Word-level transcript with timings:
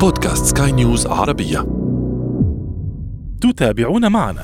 بودكاست 0.00 0.58
سكاي 0.58 0.72
نيوز 0.72 1.06
عربية. 1.06 1.58
تتابعون 3.40 4.12
معنا. 4.12 4.40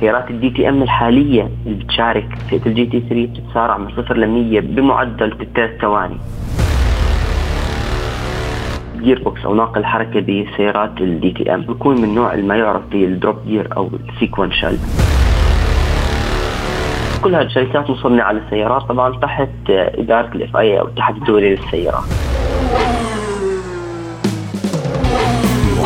سيارات 0.00 0.30
ال 0.30 0.50
DTM 0.50 0.82
الحالية 0.82 1.50
اللي 1.66 1.84
بتشارك 1.84 2.28
فئه 2.50 2.66
ال 2.66 2.86
GT 2.86 3.00
3 3.00 3.26
بتتسارع 3.26 3.78
من 3.78 3.88
صفر 3.88 4.16
ل 4.16 4.28
100 4.28 4.60
بمعدل 4.60 5.48
ثلاث 5.54 5.80
ثواني. 5.80 6.16
Gearbox 9.00 9.44
أو 9.44 9.54
ناقل 9.54 9.84
حركة 9.84 10.20
بسيارات 10.20 11.00
ال 11.00 11.30
DTM. 11.30 11.60
بيكون 11.60 12.00
من 12.00 12.14
نوع 12.14 12.36
ما 12.36 12.56
يعرف 12.56 12.82
بال 12.92 13.07
drop 13.07 13.36
gear 13.46 13.76
أو 13.76 13.90
ال 14.08 14.14
sequential 14.14 14.78
كل 17.24 17.34
هذه 17.34 17.46
الشركات 17.46 17.90
مصنعه 17.90 18.32
للسيارات 18.32 18.82
طبعا 18.82 19.20
تحت 19.20 19.48
إدارة 19.70 20.34
ال 20.34 20.56
FIA 20.56 20.80
أو 20.80 20.86
الاتحاد 20.86 21.16
الدولي 21.16 21.54
للسيارات 21.54 22.21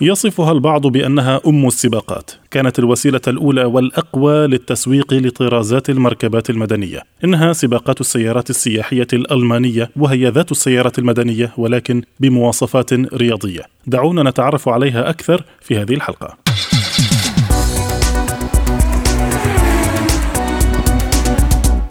يصفها 0.00 0.52
البعض 0.52 0.86
بأنها 0.86 1.40
أم 1.46 1.66
السباقات، 1.66 2.30
كانت 2.50 2.78
الوسيلة 2.78 3.20
الأولى 3.28 3.64
والأقوى 3.64 4.46
للتسويق 4.46 5.14
لطرازات 5.14 5.90
المركبات 5.90 6.50
المدنية، 6.50 7.02
إنها 7.24 7.52
سباقات 7.52 8.00
السيارات 8.00 8.50
السياحية 8.50 9.06
الألمانية 9.12 9.90
وهي 9.96 10.28
ذات 10.28 10.52
السيارات 10.52 10.98
المدنية 10.98 11.52
ولكن 11.56 12.02
بمواصفات 12.20 12.92
رياضية. 12.92 13.62
دعونا 13.86 14.30
نتعرف 14.30 14.68
عليها 14.68 15.10
أكثر 15.10 15.44
في 15.60 15.78
هذه 15.78 15.94
الحلقة. 15.94 16.36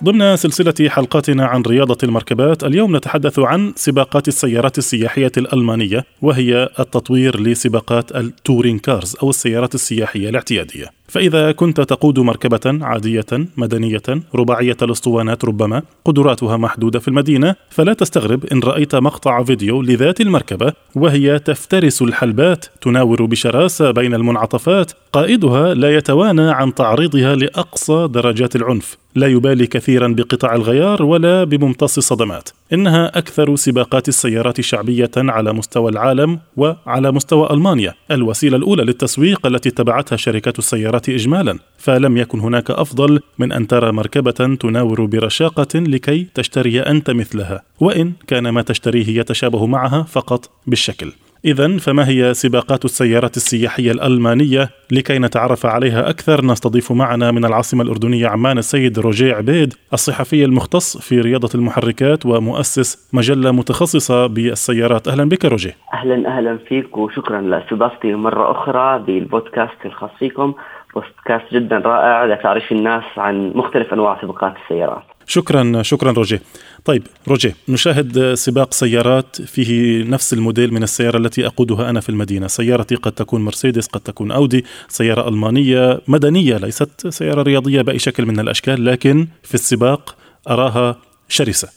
ضمن 0.06 0.36
سلسلة 0.36 0.90
حلقاتنا 0.90 1.46
عن 1.46 1.62
رياضة 1.62 1.98
المركبات 2.04 2.64
اليوم 2.64 2.96
نتحدث 2.96 3.40
عن 3.40 3.74
سباقات 3.76 4.28
السيارات 4.28 4.78
السياحية 4.78 5.32
الألمانية 5.38 6.06
وهي 6.22 6.70
التطوير 6.80 7.40
لسباقات 7.40 8.16
التورين 8.16 8.80
كارز 8.80 9.16
أو 9.24 9.30
السيارات 9.30 9.76
السياحية 9.76 10.30
الاعتيادية. 10.30 10.86
فإذا 11.08 11.52
كنت 11.52 11.82
تقود 11.82 12.20
مركبة 12.20 12.80
عادية 12.82 13.26
مدنية 13.58 14.02
رباعية 14.36 14.78
الأسطوانات 14.82 15.46
ربما 15.46 15.82
قدراتها 16.06 16.58
محدودة 16.58 17.00
في 17.00 17.08
المدينة 17.08 17.56
فلا 17.70 17.94
تستغرب 17.94 18.46
إن 18.46 18.60
رأيت 18.60 18.96
مقطع 18.96 19.44
فيديو 19.44 19.82
لذات 19.82 20.22
المركبة 20.22 20.74
وهي 20.96 21.40
تفترس 21.40 22.02
الحلبات 22.02 22.66
تناور 22.82 23.26
بشراسة 23.26 23.92
بين 23.92 24.14
المنعطفات 24.14 24.92
قائدها 25.14 25.74
لا 25.74 25.96
يتوانى 25.96 26.52
عن 26.52 26.74
تعريضها 26.74 27.36
لأقصى 27.36 28.08
درجات 28.08 28.56
العنف 28.56 28.98
لا 29.16 29.28
يبالي 29.28 29.68
كثيرا 29.68 30.08
بقطع 30.08 30.56
الغيار 30.56 31.04
ولا 31.04 31.44
بممتص 31.44 31.98
الصدمات. 31.98 32.50
إنها 32.74 33.18
أكثر 33.18 33.56
سباقات 33.56 34.08
السيارات 34.08 34.62
شعبيه 34.62 35.12
على 35.18 35.54
مستوى 35.54 35.92
العالم 35.92 36.40
وعلى 36.58 37.12
مستوى 37.12 37.50
ألمانيا 37.52 37.94
الوسيلة 38.12 38.58
الأولى 38.58 38.84
للتسويق 38.84 39.48
التي 39.48 39.70
اتبعتها 39.70 40.16
شركات 40.16 40.60
السيارات 40.60 41.10
اجمالا. 41.10 41.60
فلم 41.78 42.18
يكن 42.18 42.40
هناك 42.40 42.72
أفضل 42.72 43.20
من 43.40 43.52
أن 43.52 43.68
ترى 43.68 43.92
مركبة 43.92 44.56
تناور 44.60 45.06
برشاقة 45.06 45.80
لكي 45.80 46.28
تشتري 46.34 46.80
أنت 46.80 47.12
مثلها. 47.12 47.62
وإن 47.80 48.14
كان 48.28 48.50
ما 48.50 48.62
تشتريه 48.62 49.20
يتشابه 49.20 49.66
معها 49.66 50.04
فقط 50.04 50.50
بالشكل. 50.68 51.12
إذا 51.46 51.78
فما 51.78 52.10
هي 52.10 52.34
سباقات 52.34 52.86
السيارات 52.86 53.38
السياحية 53.38 53.92
الألمانية؟ 53.92 54.70
لكي 54.92 55.20
نتعرف 55.20 55.66
عليها 55.66 56.10
أكثر؟ 56.10 56.46
نستضيف 56.46 56.92
معنا 56.92 57.32
من 57.32 57.46
العاصمة 57.46 57.84
الأردنية 57.84 58.28
عمان 58.28 58.58
السيد 58.58 59.00
روجيه 59.00 59.34
عبيد 59.34 59.74
الصحفي 59.94 60.46
المختص 60.46 60.98
في 60.98 61.22
رياضة 61.22 61.50
المحركات 61.56 62.26
ومؤسس 62.26 63.10
مجلة 63.14 63.52
متخصصة 63.52 64.28
بالسيارات. 64.28 65.08
أهلا 65.08 65.30
بك 65.30 65.46
روجيه 65.46 65.76
أهلا 65.94 66.38
أهلا 66.38 66.58
فيك 66.58 66.98
وشكرا 66.98 67.42
لأستضافتي 67.42 68.14
مرة 68.14 68.52
أخرى 68.52 69.00
بالبودكاست 69.00 69.86
الخاص 69.86 70.12
فيكم. 70.20 70.54
بودكاست 70.96 71.54
جدا 71.54 71.78
رائع 71.78 72.26
لتعريف 72.26 72.72
الناس 72.72 73.04
عن 73.18 73.52
مختلف 73.56 73.94
أنواع 73.94 74.22
سباقات 74.22 74.54
السيارات. 74.64 75.04
شكرا 75.28 75.82
شكرا 75.82 76.12
روجيه. 76.12 76.42
طيب 76.86 77.04
روجيه 77.28 77.56
نشاهد 77.70 78.34
سباق 78.34 78.74
سيارات 78.74 79.42
فيه 79.42 80.04
نفس 80.04 80.34
الموديل 80.34 80.74
من 80.74 80.84
السيارة 80.84 81.18
التي 81.18 81.46
أقودها 81.46 81.90
أنا 81.90 82.00
في 82.00 82.10
المدينة. 82.10 82.48
سيارتي 82.48 82.96
قد 82.96 83.12
تكون 83.12 83.46
مرسيدس 83.46 83.88
قد 83.88 84.00
تكون 84.02 84.32
أودي 84.32 84.66
سيارة 84.88 85.30
ألمانية 85.30 86.02
مدنية 86.08 86.58
ليست 86.58 87.08
سيارة 87.08 87.42
رياضية 87.42 87.82
بأي 87.82 88.00
شكل 88.00 88.26
من 88.26 88.40
الأشكال 88.40 88.86
لكن 88.86 89.28
في 89.44 89.54
السباق 89.54 90.16
أراها 90.50 90.96
شرسة. 91.28 91.70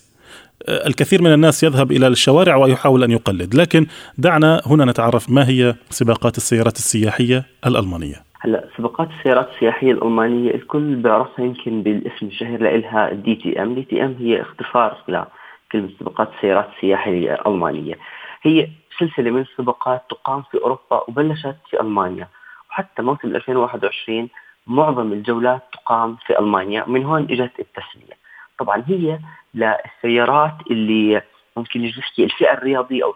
الكثير 0.69 1.23
من 1.23 1.33
الناس 1.33 1.63
يذهب 1.63 1.93
إلى 1.93 2.07
الشوارع 2.07 2.57
ويحاول 2.57 3.05
أن 3.05 3.11
يقلد، 3.11 3.55
لكن 3.55 3.87
دعنا 4.19 4.63
هنا 4.67 4.85
نتعرف 4.85 5.31
ما 5.31 5.49
هي 5.49 5.75
سباقات 5.91 6.37
السيارات 6.37 6.77
السياحية 6.77 7.45
الألمانية. 7.67 8.28
هلا 8.41 8.69
سباقات 8.77 9.09
السيارات 9.11 9.49
السياحية 9.49 9.93
الألمانية 9.93 10.55
الكل 10.55 10.97
بيعرفها 10.97 11.45
يمكن 11.45 11.83
بالاسم 11.83 12.27
الشهير 12.27 12.77
لها 12.79 13.13
دي 13.13 13.35
تي 13.35 13.63
ام، 13.63 13.75
دي 13.75 13.83
تي 13.83 14.05
ام 14.05 14.17
هي 14.19 14.41
اختصار 14.41 14.97
لكلمه 15.09 15.91
سباقات 16.01 16.31
السيارات 16.35 16.69
السياحية 16.77 17.35
الألمانية. 17.35 17.95
هي 18.43 18.69
سلسلة 18.99 19.31
من 19.31 19.41
السباقات 19.41 20.03
تقام 20.11 20.43
في 20.43 20.59
أوروبا 20.59 21.05
وبلشت 21.09 21.57
في 21.71 21.81
ألمانيا، 21.81 22.29
وحتى 22.71 23.03
موسم 23.03 23.37
2021 23.37 24.29
معظم 24.67 25.13
الجولات 25.13 25.63
تقام 25.73 26.17
في 26.27 26.39
ألمانيا، 26.39 26.85
من 26.87 27.05
هون 27.05 27.23
إجت 27.23 27.53
التسمية. 27.61 28.19
طبعا 28.59 28.85
هي 28.87 29.19
للسيارات 29.55 30.55
اللي 30.71 31.23
ممكن 31.57 31.83
نحكي 31.85 32.25
الفئة 32.25 32.53
الرياضية 32.53 33.05
أو 33.05 33.15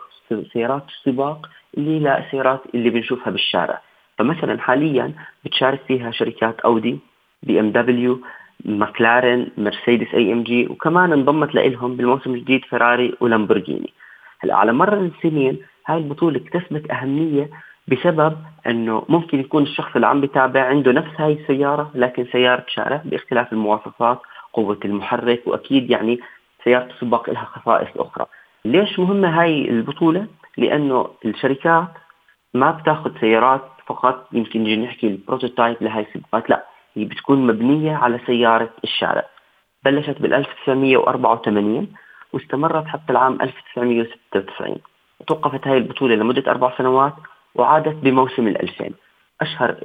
سيارات 0.53 0.85
السباق 0.89 1.51
اللي 1.79 1.99
لا 1.99 2.27
السيارات 2.27 2.63
اللي 2.75 2.91
بنشوفها 2.91 3.31
بالشارع 3.31 3.81
فمثلا 4.23 4.61
حاليا 4.61 5.13
بتشارك 5.45 5.81
فيها 5.89 6.11
شركات 6.11 6.61
أودي 6.61 6.99
BMW 7.43 8.21
ماكلارين 8.65 9.49
مرسيدس 9.59 10.15
AMG 10.15 10.67
وكمان 10.67 11.13
انضمت 11.13 11.55
لهم 11.55 11.97
بالموسم 11.97 12.35
الجديد 12.35 12.65
فيراري 12.65 13.15
ولامبورجيني. 13.21 13.93
هلأ 14.41 14.57
على 14.57 14.73
مر 14.73 14.95
السنين 14.95 15.59
هاي 15.87 15.99
البطولة 15.99 16.41
اكتسبت 16.41 16.91
أهمية 16.91 17.51
بسبب 17.89 18.37
إنه 18.67 19.05
ممكن 19.09 19.41
يكون 19.41 19.63
الشخص 19.63 19.95
اللي 19.95 20.07
عم 20.07 20.21
بتابع 20.21 20.63
عنده 20.65 20.93
نفس 20.93 21.21
هاي 21.21 21.33
السيارة 21.33 21.91
لكن 21.95 22.27
سيارة 22.33 22.65
شارع 22.69 23.03
باختلاف 23.05 23.53
المواصفات 23.53 24.21
قوة 24.53 24.79
المحرك 24.85 25.43
وأكيد 25.47 25.91
يعني 25.91 26.21
سيارة 26.65 26.85
السباق 26.85 27.31
لها 27.31 27.45
خصائص 27.45 27.89
أخرى. 27.97 28.27
ليش 28.65 28.99
مهمة 28.99 29.41
هاي 29.41 29.71
البطولة؟ 29.71 30.27
لأنه 30.57 31.09
الشركات 31.25 31.89
ما 32.55 32.71
بتاخذ 32.71 33.21
سيارات 33.21 33.63
فقط 33.87 34.29
يمكن 34.33 34.61
نجي 34.61 34.77
نحكي 34.77 35.07
ال 35.07 35.14
prototype 35.14 35.77
لهي 35.81 36.01
السباقات 36.01 36.51
لا 36.51 36.67
هي 36.95 37.05
بتكون 37.05 37.47
مبنية 37.47 37.97
على 37.97 38.21
سيارة 38.27 38.71
الشارع. 38.85 39.25
بلشت 39.85 40.23
بال 40.23 40.35
1984 40.35 41.89
واستمرت 42.33 42.87
حتى 42.87 43.13
العام 43.13 43.39
1996 43.43 44.77
توقفت 45.27 45.67
هاي 45.67 45.79
البطولة 45.79 46.15
لمدة 46.15 46.51
أربع 46.51 46.79
سنوات 46.79 47.15
وعادت 47.55 47.97
بموسم 47.97 48.49
ال 48.49 48.63
2000 48.63 48.91
أشهر 49.41 49.77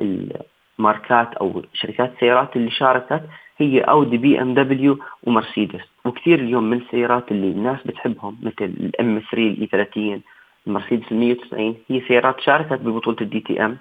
الماركات 0.79 1.33
أو 1.33 1.61
شركات 1.73 2.13
السيارات 2.13 2.55
اللي 2.55 2.71
شاركت 2.71 3.21
هي 3.57 3.79
أودي 3.81 4.17
BMW 4.17 4.99
ومرسيدس. 5.23 5.81
وكثير 6.05 6.39
اليوم 6.39 6.63
من 6.63 6.77
السيارات 6.77 7.31
اللي 7.31 7.47
الناس 7.47 7.79
بتحبهم 7.85 8.37
مثل 8.43 8.65
ال 8.65 9.19
M3 9.19 9.37
ال 9.37 9.67
E30 9.67 10.21
المرسيدس 10.67 11.11
ال 11.11 11.17
190 11.17 11.75
هي 11.89 12.01
سيارات 12.07 12.39
شاركت 12.41 12.73
ببطولة 12.81 13.17
ال 13.21 13.39
DTM. 13.39 13.77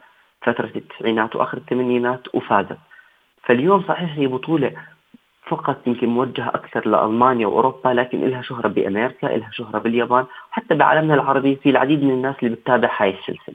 فتره 0.47 0.71
التسعينات 0.77 1.37
وآخر 1.37 1.57
الثمانينات 1.57 2.35
وفازت 2.35 2.79
فاليوم 3.45 3.85
صحيح 3.89 4.15
هي 4.19 4.27
بطولة 4.27 4.73
فقط 5.51 5.77
يمكن 5.87 6.07
موجهة 6.07 6.49
أكثر 6.49 6.89
لألمانيا 6.89 7.47
وأوروبا 7.47 7.89
لكن 7.89 8.21
لها 8.31 8.43
شهرة 8.43 8.69
بأمريكا، 8.69 9.27
لها 9.27 9.51
شهرة 9.53 9.79
باليابان، 9.79 10.25
حتى 10.51 10.75
بعالمنا 10.75 11.15
العربي 11.15 11.57
في 11.57 11.71
العديد 11.71 12.03
من 12.03 12.11
الناس 12.11 12.35
اللي 12.43 12.57
بتتابع 12.57 12.91
هاي 12.99 13.11
السلسلة. 13.11 13.55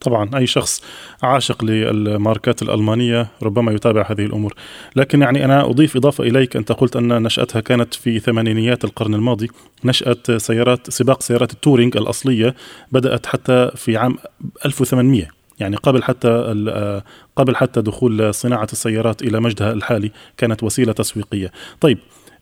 طبعا 0.00 0.30
أي 0.36 0.46
شخص 0.46 0.84
عاشق 1.22 1.64
للماركات 1.64 2.62
الألمانية 2.62 3.26
ربما 3.42 3.72
يتابع 3.72 4.06
هذه 4.10 4.26
الأمور. 4.26 4.54
لكن 4.96 5.22
يعني 5.22 5.44
أنا 5.44 5.64
أضيف 5.64 5.96
إضافة 5.96 6.24
إليك. 6.24 6.56
أنت 6.56 6.72
قلت 6.72 6.96
أن 6.96 7.22
نشأتها 7.22 7.60
كانت 7.60 7.94
في 7.94 8.18
ثمانينيات 8.18 8.84
القرن 8.84 9.14
الماضي. 9.14 9.48
نشاه 9.84 10.16
سيارات 10.36 10.90
سباق 10.90 11.22
سيارات 11.22 11.52
ال 11.52 11.57
touring 11.57 11.96
الأصلية 11.96 12.54
بدأت 12.92 13.26
حتى 13.26 13.70
في 13.76 13.96
عام 13.96 14.16
1800 14.66 15.37
يعني 15.60 15.76
قبل 15.76 16.02
حتى 16.02 16.54
قبل 17.36 17.56
حتى 17.56 17.82
دخول 17.82 18.34
صناعة 18.34 18.68
السيارات 18.72 19.22
إلى 19.22 19.40
مجدها 19.40 19.72
الحالي 19.72 20.10
كانت 20.36 20.62
وسيلة 20.62 20.92
تسويقية. 20.92 21.50
طيب 21.80 21.98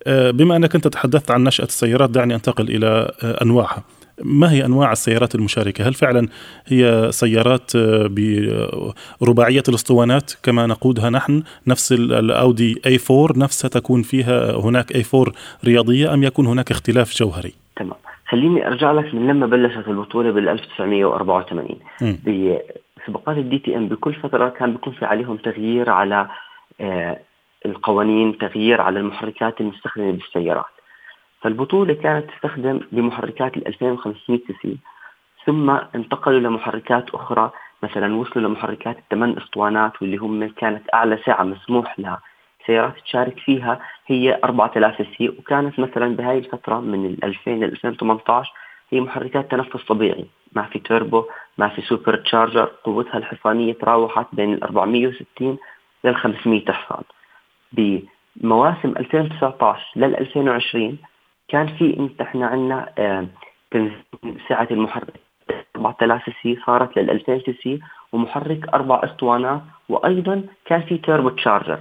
بما 0.06 0.56
أنك 0.56 0.74
أنت 0.74 0.88
تحدثت 0.88 1.30
عن 1.30 1.44
نشأة 1.44 1.64
السيارات 1.64 2.10
دعني 2.10 2.34
أنتقل 2.34 2.68
إلى 2.68 3.12
أنواعها. 3.42 3.84
ما 4.24 4.52
هي 4.52 4.64
أنواع 4.64 4.92
السيارات 4.92 5.34
المشاركة؟ 5.34 5.88
هل 5.88 5.94
فعلا 5.94 6.28
هي 6.66 7.08
سيارات 7.10 7.72
برباعية 9.20 9.62
الأسطوانات 9.68 10.32
كما 10.42 10.66
نقودها 10.66 11.10
نحن 11.10 11.42
نفس 11.66 11.92
الأودي 11.92 12.80
اي 12.86 12.98
4 13.10 13.38
نفسها 13.38 13.68
تكون 13.68 14.02
فيها 14.02 14.56
هناك 14.56 14.94
اي 14.94 15.02
4 15.14 15.32
رياضية 15.64 16.14
أم 16.14 16.22
يكون 16.22 16.46
هناك 16.46 16.70
اختلاف 16.70 17.16
جوهري؟ 17.16 17.52
تمام 17.76 17.96
خليني 18.28 18.66
أرجع 18.66 18.92
لك 18.92 19.14
من 19.14 19.26
لما 19.26 19.46
بلشت 19.46 19.88
البطولة 19.88 20.30
بال 20.30 20.48
1984 20.48 21.78
بسباقات 23.06 23.37
ال 23.37 23.58
DTM 23.58 23.88
بكل 23.88 24.14
فتره 24.14 24.49
كان 24.49 24.73
بيكون 24.73 24.93
في 24.93 25.05
عليهم 25.05 25.37
تغيير 25.37 25.91
على 25.91 26.29
آه 26.81 27.20
القوانين 27.67 28.38
تغيير 28.38 28.81
على 28.81 29.00
المحركات 29.00 29.61
المستخدمة 29.61 30.11
بالسيارات. 30.12 30.64
فالبطولة 31.41 31.94
كانت 31.94 32.31
تستخدم 32.31 32.81
بمحركات 32.93 33.56
ال 33.56 33.67
2500 33.69 34.41
CC. 34.46 34.76
ثم 35.47 35.70
انتقلوا 35.70 36.41
لمحركات 36.41 37.11
أخرى 37.11 37.50
مثلا 37.82 38.17
وصلوا 38.17 38.49
لمحركات 38.49 38.99
الثمان 38.99 39.37
أسطوانات 39.37 40.02
واللي 40.02 40.17
هم 40.17 40.49
كانت 40.49 40.82
أعلى 40.94 41.19
سعة 41.26 41.43
مسموح 41.43 41.99
لها 41.99 42.20
سيارات 42.67 42.94
تشارك 43.05 43.38
فيها 43.38 43.81
هي 44.06 44.41
4000 44.44 45.06
CC 45.19 45.28
وكانت 45.29 45.79
مثلا 45.79 46.17
بهاي 46.17 46.38
الفترة 46.38 46.81
من 46.81 47.17
2000 47.25 47.50
ل 47.50 47.64
2018 47.64 48.52
هي 48.91 49.00
محركات 49.00 49.50
تنفس 49.50 49.85
طبيعي. 49.85 50.26
ما 50.52 50.62
في 50.62 50.78
توربو 50.78 51.25
ما 51.58 51.69
في 51.69 51.82
supercharger 51.82 52.70
قوتها 52.84 53.19
الحصانية 53.19 53.72
تراوحت 53.72 54.26
بين 54.32 54.52
ال 54.52 54.62
460 54.62 55.58
لل 56.04 56.16
500 56.16 56.72
حصان 56.72 57.02
بمواسم 57.72 58.94
2019 58.96 59.81
لل 59.96 60.16
2020 60.16 60.98
كان 61.48 61.66
في 61.66 61.96
انت 61.98 62.20
إحنا 62.20 62.46
عندنا 62.46 62.93
آه، 62.98 63.26
سعه 64.48 64.69
المحرك. 64.70 65.20
4000 65.76 66.22
CC 66.43 66.58
صارت 66.66 66.99
لل 66.99 67.10
2000 67.10 67.52
CC 67.62 67.81
ومحرك 68.12 68.69
أربع 68.75 69.00
اسطوانات 69.04 69.62
وأيضا 69.88 70.42
كان 70.64 70.82
في 70.82 70.99
turbocharger. 70.99 71.78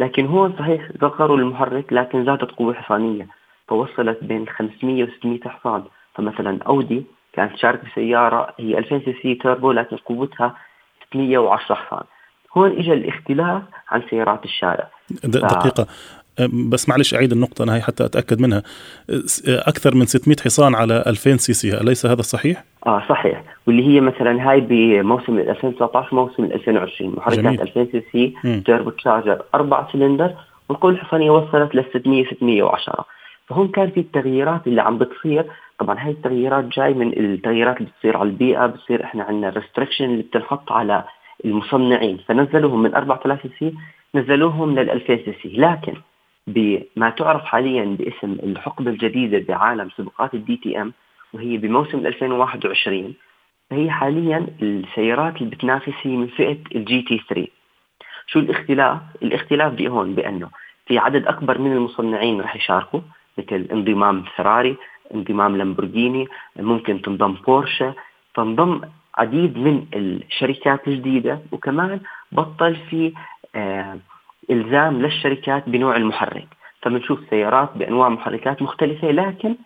لكن 0.00 0.26
هون 0.26 0.54
صحيح 0.58 0.90
زغروا 0.90 1.36
المحرك 1.36 1.92
لكن 1.92 2.24
زادت 2.24 2.50
قوة 2.50 2.74
حصانيه 2.74 3.26
فوصلت 3.68 4.24
بين 4.24 4.48
500 4.48 5.04
و 5.04 5.06
600 5.06 5.40
حصان 5.40 5.84
فمثلا 6.14 6.58
أودي 6.66 7.06
كانت 7.38 7.54
تشارك 7.54 7.80
بسيارة 7.84 8.54
هي 8.58 8.78
2000 8.78 8.98
CC 8.98 9.34
turbo 9.34 9.72
لكن 9.72 9.96
قوتها 9.96 10.56
610 11.06 11.74
حصان. 11.74 12.04
هون 12.56 12.78
اجى 12.78 12.92
الاختلاف 12.92 13.62
عن 13.88 14.02
سيارات 14.10 14.44
الشارع. 14.44 14.90
دقيقة. 15.24 15.86
بس 16.68 16.88
معلش 16.88 17.14
أعيد 17.14 17.32
النقطة 17.32 17.62
أنا 17.62 17.76
هي 17.76 17.80
حتى 17.80 18.04
أتأكد 18.04 18.40
منها. 18.40 18.62
أكثر 19.46 19.94
من 19.94 20.06
600 20.06 20.36
حصان 20.44 20.74
على 20.74 21.04
2000 21.06 21.36
CC 21.36 21.80
اليس 21.80 22.06
هذا 22.06 22.22
صحيح 22.22 22.64
آه 22.86 23.02
صحيح. 23.08 23.42
واللي 23.66 23.86
هي 23.86 24.00
مثلا 24.00 24.50
هاي 24.50 24.60
بموسم 24.60 25.38
2019 25.38 26.16
موسم 26.16 26.44
2020 26.44 27.14
محركات 27.16 27.60
2000 27.60 27.84
CC 27.92 28.34
turbocharger 28.66 29.42
أربع 29.54 29.92
سلندر 29.92 30.34
والقوة 30.68 30.90
الحصانية 30.90 31.30
وصلت 31.30 31.74
لل 31.74 31.84
600 31.94 32.24
610 32.24 33.04
فهون 33.48 33.68
كان 33.68 33.90
في 33.90 34.00
التغييرات 34.00 34.66
اللي 34.66 34.82
عم 34.82 34.98
بتصير. 34.98 35.44
طبعا 35.78 35.96
هاي 35.98 36.10
التغييرات 36.10 36.64
جاي 36.64 36.94
من 36.94 37.12
التغييرات 37.18 37.76
اللي 37.76 37.90
بتصير 37.90 38.16
على 38.16 38.28
البيئة 38.28 38.66
بتصير 38.66 39.04
إحنا 39.04 39.24
عندنا 39.24 39.48
restriction 39.50 40.04
اللي 40.04 40.22
بتنحط 40.22 40.72
على 40.72 41.04
المصنعين. 41.44 42.18
فنزلوهم 42.28 42.82
من 42.82 42.94
4000 42.94 43.46
CC 43.58 43.74
نزلوهم 44.14 44.78
لل 44.78 44.90
2000 44.90 45.32
CC. 45.42 45.48
لكن 45.56 45.94
بما 46.46 47.10
تعرف 47.10 47.44
حاليا 47.44 47.84
باسم 47.84 48.32
الحقبة 48.32 48.90
الجديدة 48.90 49.44
بعالم 49.48 49.90
سباقات 49.96 50.34
ال 50.34 50.56
DTM 50.56 50.92
وهي 51.32 51.56
بموسم 51.56 52.06
2021 52.06 53.14
فهي 53.70 53.90
حاليا 53.90 54.46
السيارات 54.62 55.36
اللي 55.36 55.50
بتنافس 55.50 55.92
هي 56.02 56.16
من 56.16 56.26
فئة 56.26 56.58
ال 56.74 57.02
GT 57.02 57.20
3 57.28 57.46
شو 58.26 58.38
الاختلاف؟ 58.38 58.98
الاختلاف 59.22 59.72
بهون 59.72 60.14
بأنه 60.14 60.48
في 60.86 60.98
عدد 60.98 61.26
أكبر 61.26 61.58
من 61.58 61.72
المصنعين 61.72 62.40
رح 62.40 62.56
يشاركوا. 62.56 63.00
مثل 63.38 63.68
انضمام 63.72 64.22
فيراري 64.36 64.76
انضمام 65.14 65.56
لامبورجيني 65.56 66.26
ممكن 66.56 67.02
تنضم 67.02 67.32
بورشا 67.46 67.94
تنضم 68.34 68.80
عديد 69.18 69.58
من 69.58 69.86
الشركات 69.94 70.88
الجديدة 70.88 71.40
وكمان 71.52 72.00
بطل 72.32 72.76
في 72.90 73.12
آه 73.54 73.98
إلزام 74.50 75.02
للشركات 75.02 75.68
بنوع 75.68 75.96
المحرك 75.96 76.48
فبنشوف 76.82 77.20
سيارات 77.30 77.70
بأنواع 77.76 78.08
محركات 78.08 78.62
مختلفة 78.62 79.10
لكن 79.10 79.56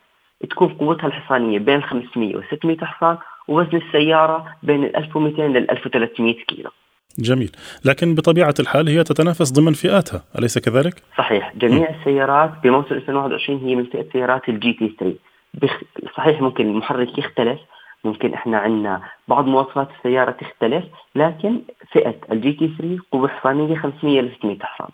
تكون 0.51 0.69
قوتها 0.69 1.07
الحصانية 1.07 1.59
بين 1.59 1.83
500 1.83 2.37
و 2.37 2.43
600 2.43 2.77
حصان 2.79 3.19
ووزن 3.49 3.77
السيارة 3.77 4.47
بين 4.63 4.85
1200 4.85 5.43
لل 5.43 5.71
1300 5.71 6.35
كيلو. 6.35 6.71
جميل، 7.19 7.51
لكن 7.85 8.15
بطبيعة 8.15 8.55
الحال 8.61 8.89
هي 8.89 9.05
تتنافس 9.05 9.53
ضمن 9.53 9.73
فئاتها، 9.73 10.25
أليس 10.39 10.59
كذلك؟ 10.59 11.03
صحيح، 11.19 11.53
جميع 11.57 11.91
م. 11.91 11.95
السيارات 11.95 12.51
بموسم 12.65 12.95
2021 12.95 13.59
هي 13.59 13.75
من 13.75 13.85
فئة 13.85 14.07
سيارات 14.13 14.49
ال 14.49 14.73
GT 14.73 14.97
3. 15.01 15.17
بخ... 15.55 15.81
صحيح 16.17 16.41
ممكن 16.41 16.67
المحرك 16.67 17.19
يختلف 17.19 17.61
ممكن 18.05 18.35
إحنا 18.35 18.59
عندنا 18.59 19.03
بعض 19.29 19.47
مواصفات 19.47 19.89
السيارة 19.99 20.31
تختلف 20.31 20.85
لكن 21.15 21.61
فئة 21.93 22.15
ال 22.33 22.53
GT 22.53 22.75
3 22.79 22.99
قوة 23.13 23.29
حصانية 23.29 23.77
500 23.77 24.21
ل 24.21 24.33
600 24.39 24.59
حصان 24.63 24.89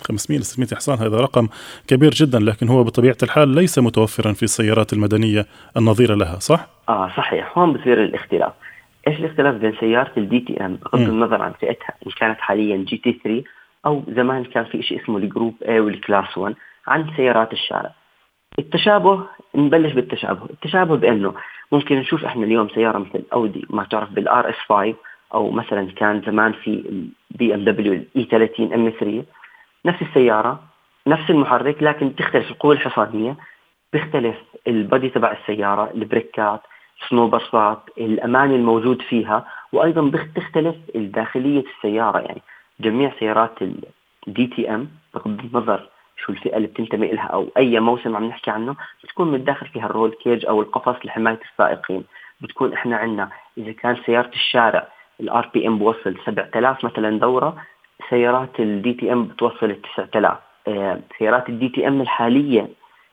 500 0.00 0.40
ل 0.40 0.44
600 0.44 0.68
حصان 0.74 0.98
هذا 0.98 1.16
رقم 1.16 1.48
كبير 1.86 2.10
جدا 2.10 2.38
لكن 2.38 2.68
هو 2.68 2.84
بطبيعة 2.84 3.16
الحال 3.22 3.48
ليس 3.48 3.78
متوفرا 3.78 4.32
في 4.32 4.42
السيارات 4.42 4.92
المدنية 4.92 5.46
النظيرة 5.76 6.14
لها 6.14 6.38
صح؟ 6.38 6.66
آه 6.88 7.08
صحيح 7.16 7.58
هون 7.58 7.72
بصير 7.72 8.04
الاختلاف 8.04 8.52
إيش 9.08 9.18
الاختلاف 9.18 9.54
بين 9.54 9.76
سيارة 9.80 10.12
ال 10.16 10.40
DTM 10.40 10.76
بغض 10.76 11.00
النظر 11.00 11.42
عن 11.42 11.52
فئتها؟ 11.52 11.94
إن 12.06 12.12
كانت 12.20 12.40
حاليا 12.40 12.76
GT 12.76 13.12
3 13.24 13.44
أو 13.86 14.02
زمان 14.08 14.44
كان 14.44 14.64
في 14.64 14.82
شيء 14.82 15.02
اسمه 15.02 15.18
ال 15.18 15.24
Group 15.24 15.54
A 15.68 15.80
وال 15.80 15.97
Class 15.97 16.38
1 16.38 16.54
عن 16.86 17.10
سيارات 17.16 17.52
الشارع. 17.52 17.90
التشابه 18.58 19.26
نبلش 19.54 19.92
بالتشابه. 19.92 20.44
التشابه 20.50 20.96
بأنه 20.96 21.34
ممكن 21.72 21.96
نشوف 21.96 22.24
إحنا 22.24 22.44
اليوم 22.44 22.68
سيارة 22.68 22.98
مثل 22.98 23.22
أودي 23.32 23.66
ما 23.70 23.84
تعرف 23.84 24.10
بال 24.10 24.50
RS 24.50 24.54
5 24.68 24.94
أو 25.34 25.50
مثلا 25.50 25.90
كان 25.96 26.22
زمان 26.26 26.52
في 26.52 27.04
بي 27.30 27.54
ام 27.54 27.64
دبليو 27.64 27.92
الاي 27.92 28.24
30 28.24 28.72
ام 28.72 28.92
3 29.00 29.24
نفس 29.86 30.02
السيارة 30.02 30.62
نفس 31.06 31.30
المحرك 31.30 31.82
لكن 31.82 32.16
تختلف 32.16 32.50
القوة 32.50 32.72
الحصانية. 32.72 33.36
بيختلف 33.92 34.36
ال 34.66 34.74
body 34.74 35.08
تبع 35.08 35.32
السيارة 35.32 35.90
البريكات 35.94 36.60
سنسورات 37.08 37.78
الأمان 37.98 38.50
الموجود 38.50 39.02
فيها 39.02 39.46
وأيضا 39.72 40.02
بتختلف 40.02 40.76
الداخلية 40.94 41.64
السيارة. 41.76 42.18
يعني 42.18 42.42
جميع 42.80 43.12
سيارات 43.18 43.62
ال 44.28 44.46
DTM 44.46 44.88
بغض 45.14 45.40
النظر 45.40 45.88
شو 46.16 46.32
الفئة 46.32 46.56
اللي 46.56 46.68
بتنتمي 46.68 47.08
لها 47.12 47.26
أو 47.26 47.48
أي 47.56 47.80
موسم 47.80 48.16
عم 48.16 48.24
نحكي 48.24 48.50
عنه 48.50 48.76
بتكون 49.04 49.32
متداخل 49.32 49.66
فيها 49.66 49.86
ال 49.86 49.91
roll 49.91 50.10
cage 50.10 50.46
أو 50.46 50.62
القفص 50.62 51.06
لحماية 51.06 51.40
السائقين. 51.52 52.04
بتكون 52.40 52.72
إحنا 52.72 52.96
عندنا 52.96 53.28
إذا 53.58 53.72
كان 53.72 53.96
سيارة 54.06 54.30
الشارع 54.34 54.88
ال 55.20 55.50
RPM 55.54 55.78
بوصل 55.78 56.14
7000 56.26 56.84
مثلا 56.84 57.18
دورة 57.18 57.56
سيارات 58.10 58.60
ال 58.60 58.92
DTM 58.92 59.24
بتوصل 59.24 59.76
9000 59.96 60.38
آه، 60.68 61.00
سيارات 61.18 61.48
ال 61.48 61.68
DTM 61.68 62.00
الحالية 62.00 62.68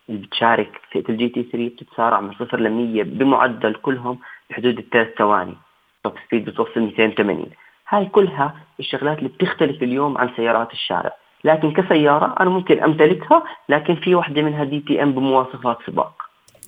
اللي 0.09 0.21
بتشارك 0.21 0.81
فئه 0.91 1.09
ال 1.09 1.29
GT 1.29 1.43
3 1.43 1.69
بتتسارع 1.69 2.21
من 2.21 2.33
0 2.33 2.59
ل 2.59 2.69
100 2.69 3.03
بمعدل 3.03 3.73
كلهم 3.73 4.19
بحدود 4.49 4.77
الثلاث 4.77 5.07
ثواني. 5.17 5.55
top 6.03 6.13
speed 6.27 6.45
بتوصل 6.45 6.79
280 6.79 7.45
هاي 7.89 8.05
كلها 8.05 8.55
الشغلات 8.79 9.17
اللي 9.17 9.29
بتختلف 9.29 9.83
اليوم 9.83 10.17
عن 10.17 10.29
سيارات 10.35 10.71
الشارع. 10.71 11.11
لكن 11.43 11.71
كسيارة 11.71 12.35
أنا 12.39 12.49
ممكن 12.49 12.83
أمتلكها 12.83 13.43
لكن 13.69 13.95
في 13.95 14.15
واحدة 14.15 14.41
منها 14.41 14.63
DTM 14.63 15.11
بمواصفات 15.11 15.77
سباق. 15.87 16.13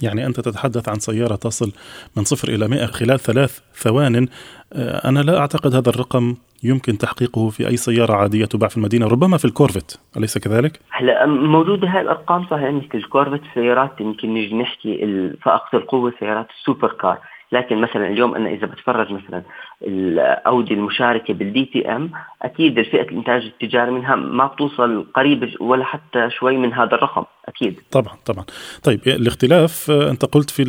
يعني 0.01 0.25
أنت 0.25 0.39
تتحدث 0.39 0.89
عن 0.89 0.99
سيارة 0.99 1.35
تصل 1.35 1.71
من 2.17 2.23
صفر 2.23 2.47
إلى 2.47 2.67
مئة 2.67 2.85
خلال 2.85 3.19
ثلاث 3.19 3.59
ثوان. 3.73 4.27
آه، 4.73 5.09
أنا 5.09 5.19
لا 5.19 5.39
أعتقد 5.39 5.75
هذا 5.75 5.89
الرقم 5.89 6.35
يمكن 6.63 6.97
تحقيقه 6.97 7.49
في 7.49 7.67
أي 7.67 7.77
سيارة 7.77 8.13
عادية 8.13 8.45
تباع 8.45 8.69
في 8.69 8.77
المدينة 8.77 9.07
ربما 9.07 9.37
في 9.37 9.45
الكورفت 9.45 9.99
أليس 10.17 10.37
كذلك؟ 10.37 10.79
هلا 10.89 11.25
موجودة 11.25 11.87
هاي 11.87 12.01
الأرقام 12.01 12.45
صحيح 12.45 12.69
مثل 12.69 12.89
الكورفت 12.95 13.41
سيارات 13.53 14.01
يمكن 14.01 14.33
نجي 14.33 14.55
نحكي 14.55 14.97
فائقة 15.41 15.77
القوة 15.77 16.13
سيارات 16.19 16.47
ال 16.49 16.56
super 16.56 16.91
car 16.91 17.17
لكن 17.51 17.81
مثلا 17.81 18.07
اليوم 18.07 18.35
أنا 18.35 18.49
إذا 18.49 18.67
بتفرج 18.67 19.11
مثلا 19.11 19.43
الاودي 19.81 20.73
المشاركة 20.73 21.33
بال 21.33 21.65
DTM 21.65 22.11
أكيد 22.41 22.81
فئه 22.81 23.01
الإنتاج 23.01 23.43
التجاري 23.43 23.91
منها 23.91 24.15
ما 24.15 24.45
بتوصل 24.45 25.05
قريب 25.13 25.55
ولا 25.59 25.85
حتى 25.85 26.29
شوي 26.29 26.57
من 26.57 26.73
هذا 26.73 26.95
الرقم 26.95 27.23
أكيد. 27.47 27.79
طبعا 27.91 28.13
طبعا. 28.25 28.45
طيب 28.83 28.99
الاختلاف 29.07 29.91
أنت 29.91 30.25
قلت 30.25 30.49
في 30.49 30.63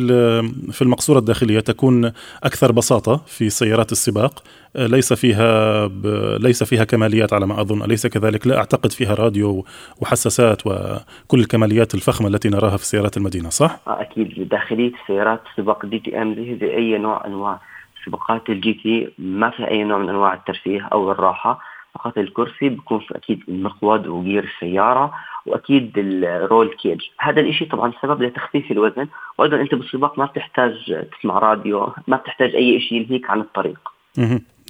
في 0.71 0.81
المقصورة 0.81 1.19
الداخلية 1.19 1.59
تكون 1.59 2.11
أكثر 2.43 2.71
بساطة 2.71 3.17
في 3.27 3.49
سيارات 3.49 3.91
السباق 3.91 4.43
ليس 4.75 5.13
فيها 5.13 5.87
ب... 5.87 6.07
ليس 6.41 6.63
فيها 6.63 6.83
كماليات 6.83 7.33
على 7.33 7.47
ما 7.47 7.61
أظن 7.61 7.83
أليس 7.83 8.07
كذلك؟ 8.07 8.47
لا 8.47 8.57
أعتقد 8.57 8.91
فيها 8.91 9.13
راديو 9.13 9.65
وحساسات 10.01 10.67
وكل 10.67 11.39
الكماليات 11.39 11.95
الفخمة 11.95 12.27
التي 12.27 12.49
نراها 12.49 12.77
في 12.77 12.85
سيارات 12.85 13.17
المدينة 13.17 13.49
صح؟ 13.49 13.79
آه، 13.87 14.01
أكيد. 14.01 14.49
داخلية 14.49 14.91
سيارات 15.07 15.41
سباق 15.57 15.85
DTM 15.85 16.57
زي 16.61 16.75
أي 16.75 16.97
نوع 16.97 17.25
أنواع 17.25 17.59
سباقات 18.05 18.49
ال 18.49 18.73
GT 18.73 19.09
ما 19.17 19.49
في 19.49 19.67
أي 19.71 19.83
نوع 19.83 19.97
من 19.97 20.09
أنواع 20.09 20.33
الترفيه 20.33 20.89
أو 20.93 21.11
الراحة. 21.11 21.59
فقط 21.93 22.17
الكرسي 22.17 22.69
بيكون 22.69 22.99
في 22.99 23.17
أكيد 23.17 23.39
المقود 23.47 24.07
و 24.07 24.14
gear 24.14 24.43
السيارة 24.43 25.13
وأكيد 25.45 25.91
الرول 25.97 26.75
كيج. 26.81 27.01
هذا 27.19 27.41
الشيء 27.41 27.69
طبعا 27.69 27.93
سبب 28.01 28.21
لتخفيف 28.21 28.71
الوزن 28.71 29.07
وأيضا 29.37 29.61
أنت 29.61 29.75
بالسباق 29.75 30.19
ما 30.19 30.25
بتحتاج 30.25 31.05
تسمع 31.19 31.39
راديو 31.39 31.93
ما 32.07 32.17
بتحتاج 32.17 32.55
أي 32.55 32.79
شيء 32.79 33.01
يلهيك 33.01 33.29
عن 33.29 33.39
الطريق. 33.39 33.79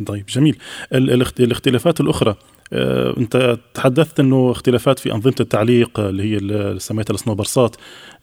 طيب 0.08 0.26
جميل. 0.26 0.58
الاختلافات 1.40 2.02
الأخرى 2.02 2.36
آه، 2.74 3.14
أنت 3.18 3.58
تحدثت 3.74 4.20
أنه 4.20 4.52
اختلافات 4.52 5.00
في 5.00 5.14
أنظمة 5.14 5.36
التعليق 5.40 6.00
اللي 6.00 6.24
هي 6.24 6.38
اللي 6.38 6.80
سميتها 6.80 7.14
السنوبرسات 7.14 7.76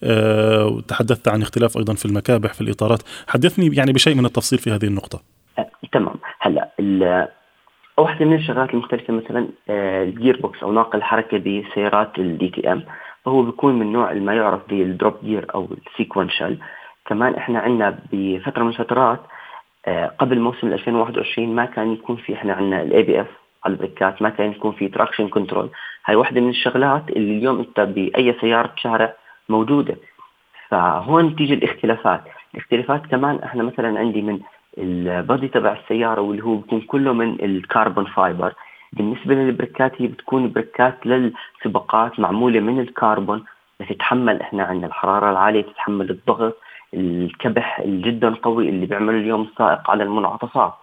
أه 0.03 0.67
وتحدثت 0.67 1.29
عن 1.29 1.43
اختلاف 1.43 1.77
أيضا 1.77 1.95
في 1.95 2.07
المكابح 2.07 2.55
في 2.55 2.61
الإطارات. 2.61 3.03
حدثني 3.29 3.77
يعني 3.77 3.93
بشيء 3.93 4.15
من 4.15 4.27
التفصيل 4.27 4.59
في 4.59 4.71
هذه 4.71 4.85
النقطة. 4.85 5.23
أه 5.59 5.71
تمام. 5.93 6.15
هلا 6.41 6.71
واحدة 7.99 8.25
من 8.25 8.35
الشغلات 8.35 8.71
المختلفة 8.71 9.13
مثلا 9.13 9.49
آه، 9.69 10.03
ال 10.03 10.10
gear 10.10 10.41
box 10.41 10.63
أو 10.63 10.73
ناقل 10.73 10.99
الحركة 10.99 11.39
بسيارات 11.39 12.19
ال 12.19 12.49
DTM 12.49 12.83
فهو 13.25 13.43
بيكون 13.43 13.79
من 13.79 13.93
نوع 13.93 14.13
ما 14.13 14.35
يعرف 14.35 14.61
بال 14.69 14.87
dog 14.87 15.15
gear 15.25 15.47
أو 15.55 15.69
ال 15.87 15.93
sequential 15.93 16.59
كمان 17.07 17.35
إحنا 17.35 17.59
عندنا 17.59 17.99
بفترة 18.13 18.63
من 18.63 18.69
الفترات 18.69 19.21
آه، 19.87 20.07
قبل 20.07 20.41
موسم 20.41 20.73
2021 20.73 21.55
ما 21.55 21.65
كان 21.65 21.93
يكون 21.93 22.17
في 22.17 22.35
إحنا 22.35 22.53
عندنا 22.53 22.83
ال 22.83 23.03
ABS 23.03 23.27
على 23.65 23.73
البريكات 23.73 24.23
ما 24.23 24.29
كان 24.29 24.51
يكون 24.51 24.73
في 24.73 24.89
traction 24.89 25.29
control 25.29 25.71
هاي 26.07 26.17
واحدة 26.17 26.41
من 26.41 26.49
الشغلات 26.49 27.11
اللي 27.11 27.39
اليوم 27.39 27.59
أنت 27.59 27.81
بأي 27.81 28.37
سيارة 28.41 28.73
شارع 28.77 29.15
موجودة. 29.49 29.97
فهون 30.69 31.37
تيجي 31.37 31.55
الاختلافات. 31.55 32.21
الاختلافات 32.55 33.07
كمان 33.07 33.39
إحنا 33.39 33.63
مثلا 33.63 33.99
عندي 33.99 34.23
من 34.23 34.41
ال 34.79 34.93
body 34.93 35.49
تبع 35.49 35.73
السيارة 35.73 36.21
واللي 36.21 36.45
هو 36.45 36.57
بيكون 36.57 36.81
كله 36.81 37.13
من 37.13 37.45
ال 37.45 37.53
carbon 37.53 38.05
fiber. 38.05 38.53
بالنسبة 38.93 39.35
للبريكات 39.35 40.03
هي 40.03 40.07
بتكون 40.07 40.53
بريكات 40.53 41.07
للسباقات 41.07 42.21
معمولة 42.21 42.61
من 42.61 42.81
الكربون 42.81 43.45
لتتحمل 43.81 44.41
إحنا 44.41 44.65
عندنا 44.65 44.87
الحرارة 44.87 45.31
العالية 45.31 45.63
تتحمل 45.63 46.11
الضغط 46.11 46.57
الكبح 46.95 47.83
جدا 47.87 48.35
قوي 48.35 48.69
اللي 48.69 48.87
بيعمله 48.87 49.19
اليوم 49.19 49.43
السائق 49.43 49.91
على 49.91 50.03
المنعطفات. 50.05 50.75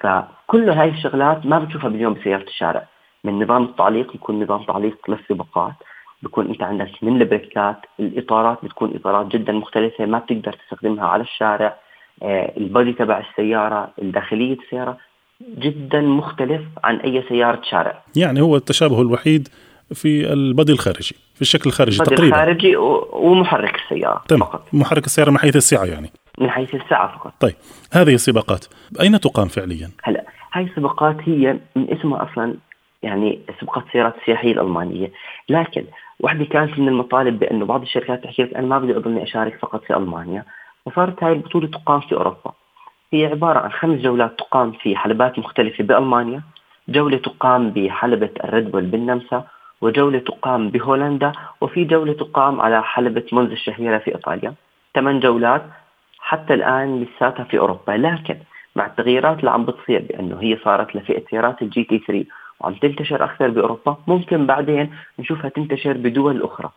فكل 0.00 0.70
هاي 0.70 0.88
الشغلات 0.88 1.46
ما 1.46 1.58
بتشوفها 1.58 1.88
باليوم 1.90 2.14
بسيارة 2.14 2.42
الشارع. 2.42 2.86
من 3.24 3.42
نظام 3.42 3.62
التعليق 3.62 4.14
يكون 4.14 4.42
نظام 4.42 4.62
تعليق 4.62 5.10
للسباقات. 5.10 5.74
بكون 6.22 6.46
أنت 6.46 6.62
عندك 6.62 6.90
من 7.02 7.22
البريكات 7.22 7.86
الإطارات 8.00 8.64
بتكون 8.64 8.94
إطارات 8.94 9.26
جدا 9.26 9.52
مختلفة 9.52 10.06
ما 10.06 10.18
بتقدر 10.18 10.52
تستخدمها 10.52 11.06
على 11.08 11.22
الشارع. 11.22 11.76
البادي 12.22 12.92
تبع 12.92 13.22
السيارة 13.30 13.90
الداخلية 14.02 14.56
السيارة 14.58 14.98
جدا 15.58 16.00
مختلف 16.00 16.62
عن 16.84 16.96
أي 16.96 17.24
سيارة 17.28 17.60
شارع. 17.70 18.02
يعني 18.16 18.40
هو 18.40 18.56
التشابه 18.56 19.00
الوحيد 19.02 19.48
في 19.94 20.32
البادي 20.32 20.72
الخارجي 20.72 21.16
في 21.34 21.42
الشكل 21.42 21.70
الخارجي 21.70 21.98
تقريبا. 21.98 22.36
الخارجي 22.36 22.76
ومحرك 23.12 23.74
السيارة 23.74 24.22
تمام. 24.28 24.40
فقط. 24.40 24.68
محرك 24.72 25.06
السيارة 25.06 25.30
من 25.30 25.38
حيث 25.38 25.56
السعة 25.56 25.84
يعني. 25.84 26.10
من 26.38 26.50
حيث 26.50 26.74
السعة 26.74 27.18
فقط. 27.18 27.32
طيب 27.40 27.54
هذه 27.92 28.14
السباقات 28.14 28.64
أين 29.00 29.20
تقام 29.20 29.48
فعليا؟ 29.48 29.90
هلا 30.02 30.24
هاي 30.52 30.64
السباقات 30.64 31.16
هي 31.24 31.56
من 31.76 31.98
اسمها 31.98 32.28
أصلا 32.32 32.54
يعني 33.02 33.38
سباقات 33.60 33.86
السيارات 33.86 34.14
السياحية 34.20 34.52
الألمانية. 34.52 35.12
لكن 35.48 35.84
وحدة 36.20 36.44
كانت 36.44 36.78
من 36.78 36.88
المطالب 36.88 37.38
بأنه 37.38 37.66
بعض 37.66 37.82
الشركات 37.82 38.24
تحكي 38.24 38.42
لك 38.42 38.54
أنا 38.54 38.66
ما 38.66 38.78
بدي 38.78 38.96
اضلني 38.96 39.22
أشارك 39.22 39.58
فقط 39.62 39.84
في 39.84 39.96
ألمانيا. 39.96 40.44
وصارت 40.86 41.24
هاي 41.24 41.32
البطولة 41.32 41.66
تقام 41.66 42.00
في 42.00 42.14
أوروبا. 42.14 42.52
هي 43.12 43.26
عبارة 43.26 43.58
عن 43.58 43.72
خمس 43.72 44.00
جولات 44.00 44.38
تقام 44.38 44.72
في 44.72 44.96
حلبات 44.96 45.38
مختلفة 45.38 45.84
بألمانيا. 45.84 46.42
جولة 46.88 47.18
تقام 47.18 47.70
بحلبة 47.70 48.30
الريدبول 48.44 48.84
بالنمسا 48.84 49.44
وجولة 49.80 50.18
تقام 50.18 50.68
بهولندا 50.70 51.32
وفي 51.60 51.84
جولة 51.84 52.12
تقام 52.12 52.60
على 52.60 52.82
حلبة 52.82 53.24
مونزا 53.32 53.52
الشهيرة 53.52 53.98
في 53.98 54.14
إيطاليا. 54.14 54.54
ثمان 54.94 55.20
جولات 55.20 55.62
حتى 56.18 56.54
الآن 56.54 57.02
لساتها 57.02 57.44
في 57.44 57.58
أوروبا. 57.58 57.92
لكن 57.92 58.36
مع 58.76 58.86
التغييرات 58.86 59.38
اللي 59.38 59.50
عم 59.50 59.64
بتصير 59.64 60.00
بأنه 60.08 60.38
هي 60.40 60.58
صارت 60.64 60.96
لفئة 60.96 61.22
سيارات 61.30 61.62
ال 61.62 61.84
GT 61.84 61.98
3 61.98 62.26
وعم 62.60 62.74
تنتشر 62.74 63.24
أكثر 63.24 63.48
بأوروبا 63.48 63.96
ممكن 64.06 64.46
بعدين 64.46 64.94
نشوفها 65.18 65.50
تنتشر 65.50 65.92
بدول 65.92 66.42
أخرى. 66.42 66.70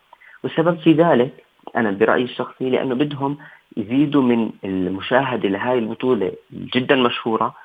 والسبب 0.44 0.80
في 0.80 0.94
ذلك 0.94 1.43
أنا 1.76 1.92
برأيي 1.92 2.24
الشخصي 2.24 2.70
لأنه 2.70 2.96
بدهم 2.96 3.38
يزيدوا 3.78 4.22
من 4.22 4.50
المشاهدة 4.64 5.50
لهذه 5.50 5.78
البطولة 5.80 6.32
جدا 6.54 6.96
مشهورة 6.96 7.56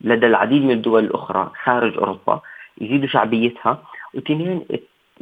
لدى 0.00 0.26
العديد 0.26 0.62
من 0.62 0.70
الدول 0.70 1.04
الأخرى 1.04 1.50
خارج 1.64 1.98
أوروبا 1.98 2.40
يزيدوا 2.80 3.08
شعبيتها. 3.08 3.82
واثنين 4.14 4.64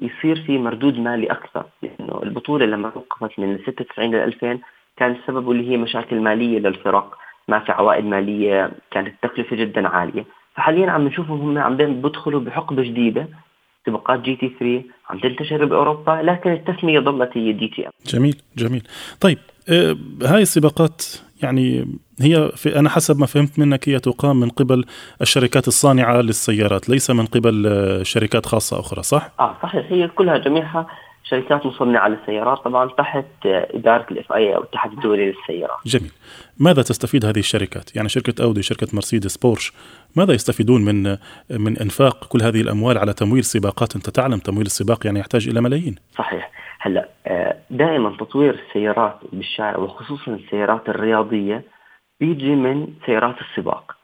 يصير 0.03 0.43
في 0.47 0.59
مردود 0.59 0.99
مالي 0.99 1.27
أكثر 1.27 1.65
لأنه 1.83 2.21
البطولة 2.23 2.67
لما 2.67 2.91
توقفت 2.91 3.39
من 3.39 3.59
96 3.67 4.11
ل 4.11 4.15
2000 4.15 4.59
كان 4.97 5.11
السبب 5.13 5.51
اللي 5.51 5.71
هي 5.71 5.77
مشاكل 5.77 6.21
مالية 6.21 6.59
للفرق 6.59 7.19
ما 7.49 7.59
في 7.59 7.73
عوائد 7.73 8.05
مالية 8.05 8.71
كانت 8.91 9.09
التكلفة 9.09 9.57
جدا 9.57 9.89
عالية. 9.89 10.25
فحاليا 10.55 10.91
عم 10.91 11.07
نشوفهم 11.07 11.41
هم 11.41 11.59
عم 11.59 11.77
بيدخلوا 11.77 12.41
بحقبة 12.41 12.83
جديدة 12.83 13.29
سباقات 13.87 14.21
GT 14.21 14.53
3 14.61 14.83
عم 15.11 15.19
تنتشر 15.19 15.65
بأوروبا 15.65 16.11
لكن 16.11 16.53
التسمية 16.53 17.01
ظلت 17.01 17.31
هي 17.35 17.53
DTM 17.53 17.93
جميل 18.07 18.37
جميل 18.57 18.83
طيب 19.21 19.39
آه 19.69 19.97
هاي 20.23 20.43
السباقات 20.43 21.03
يعني 21.43 21.87
هي 22.21 22.53
في 22.57 22.79
أنا 22.79 22.89
حسب 22.89 23.19
ما 23.19 23.27
فهمت 23.27 23.59
منك 23.59 23.89
هي 23.89 23.99
تقام 23.99 24.41
من 24.41 24.49
قبل 24.49 24.85
الشركات 25.23 25.69
الصانعة 25.69 26.21
للسيارات 26.21 26.89
ليس 26.89 27.11
من 27.11 27.27
قبل 27.27 27.67
آه، 27.67 28.03
شركات 28.03 28.47
خاصة 28.47 28.81
أخرى 28.81 29.03
صح؟ 29.03 29.31
آه 29.41 29.57
صحيح 29.63 29.87
هي 29.93 30.09
كلها 30.09 30.39
جميعها 30.39 30.87
شركات 31.31 31.67
مصنعه 31.67 32.09
للسيارات 32.09 32.59
طبعا 32.59 32.89
تحت 32.99 33.25
إدارة 33.45 34.07
ال 34.11 34.33
FIA 34.33 34.57
أو 34.57 34.61
الاتحاد 34.61 34.93
الدولي 34.93 35.33
للسيارات. 35.33 35.79
جميل. 35.87 36.13
ماذا 36.61 36.83
تستفيد 36.83 37.25
هذه 37.25 37.39
الشركات؟ 37.39 37.97
يعني 37.97 38.09
شركة 38.09 38.45
أودي، 38.45 38.63
شركة 38.63 38.87
مرسيدس، 38.93 39.37
بورش، 39.37 39.73
ماذا 40.17 40.33
يستفيدون 40.33 40.85
من 40.85 41.17
من 41.51 41.79
إنفاق 41.79 42.25
كل 42.29 42.43
هذه 42.43 42.61
الأموال 42.61 42.99
على 42.99 43.13
تمويل 43.13 43.45
سباقات؟ 43.45 43.97
أنت 43.97 44.11
تعلم 44.11 44.39
تمويل 44.39 44.67
السباق 44.67 45.07
يعني 45.07 45.21
يحتاج 45.21 45.49
إلى 45.49 45.61
ملايين. 45.61 45.97
صحيح. 46.19 46.51
هلأ 46.81 47.09
آه، 47.27 47.57
دائما 47.71 48.17
تطوير 48.17 48.55
السيارات 48.55 49.19
بالشارع 49.33 49.79
وخصوصا 49.79 50.33
السيارات 50.35 50.89
الرياضية 50.89 51.63
بيجي 52.21 52.55
من 52.55 52.87
سيارات 53.07 53.37
السباق. 53.41 53.97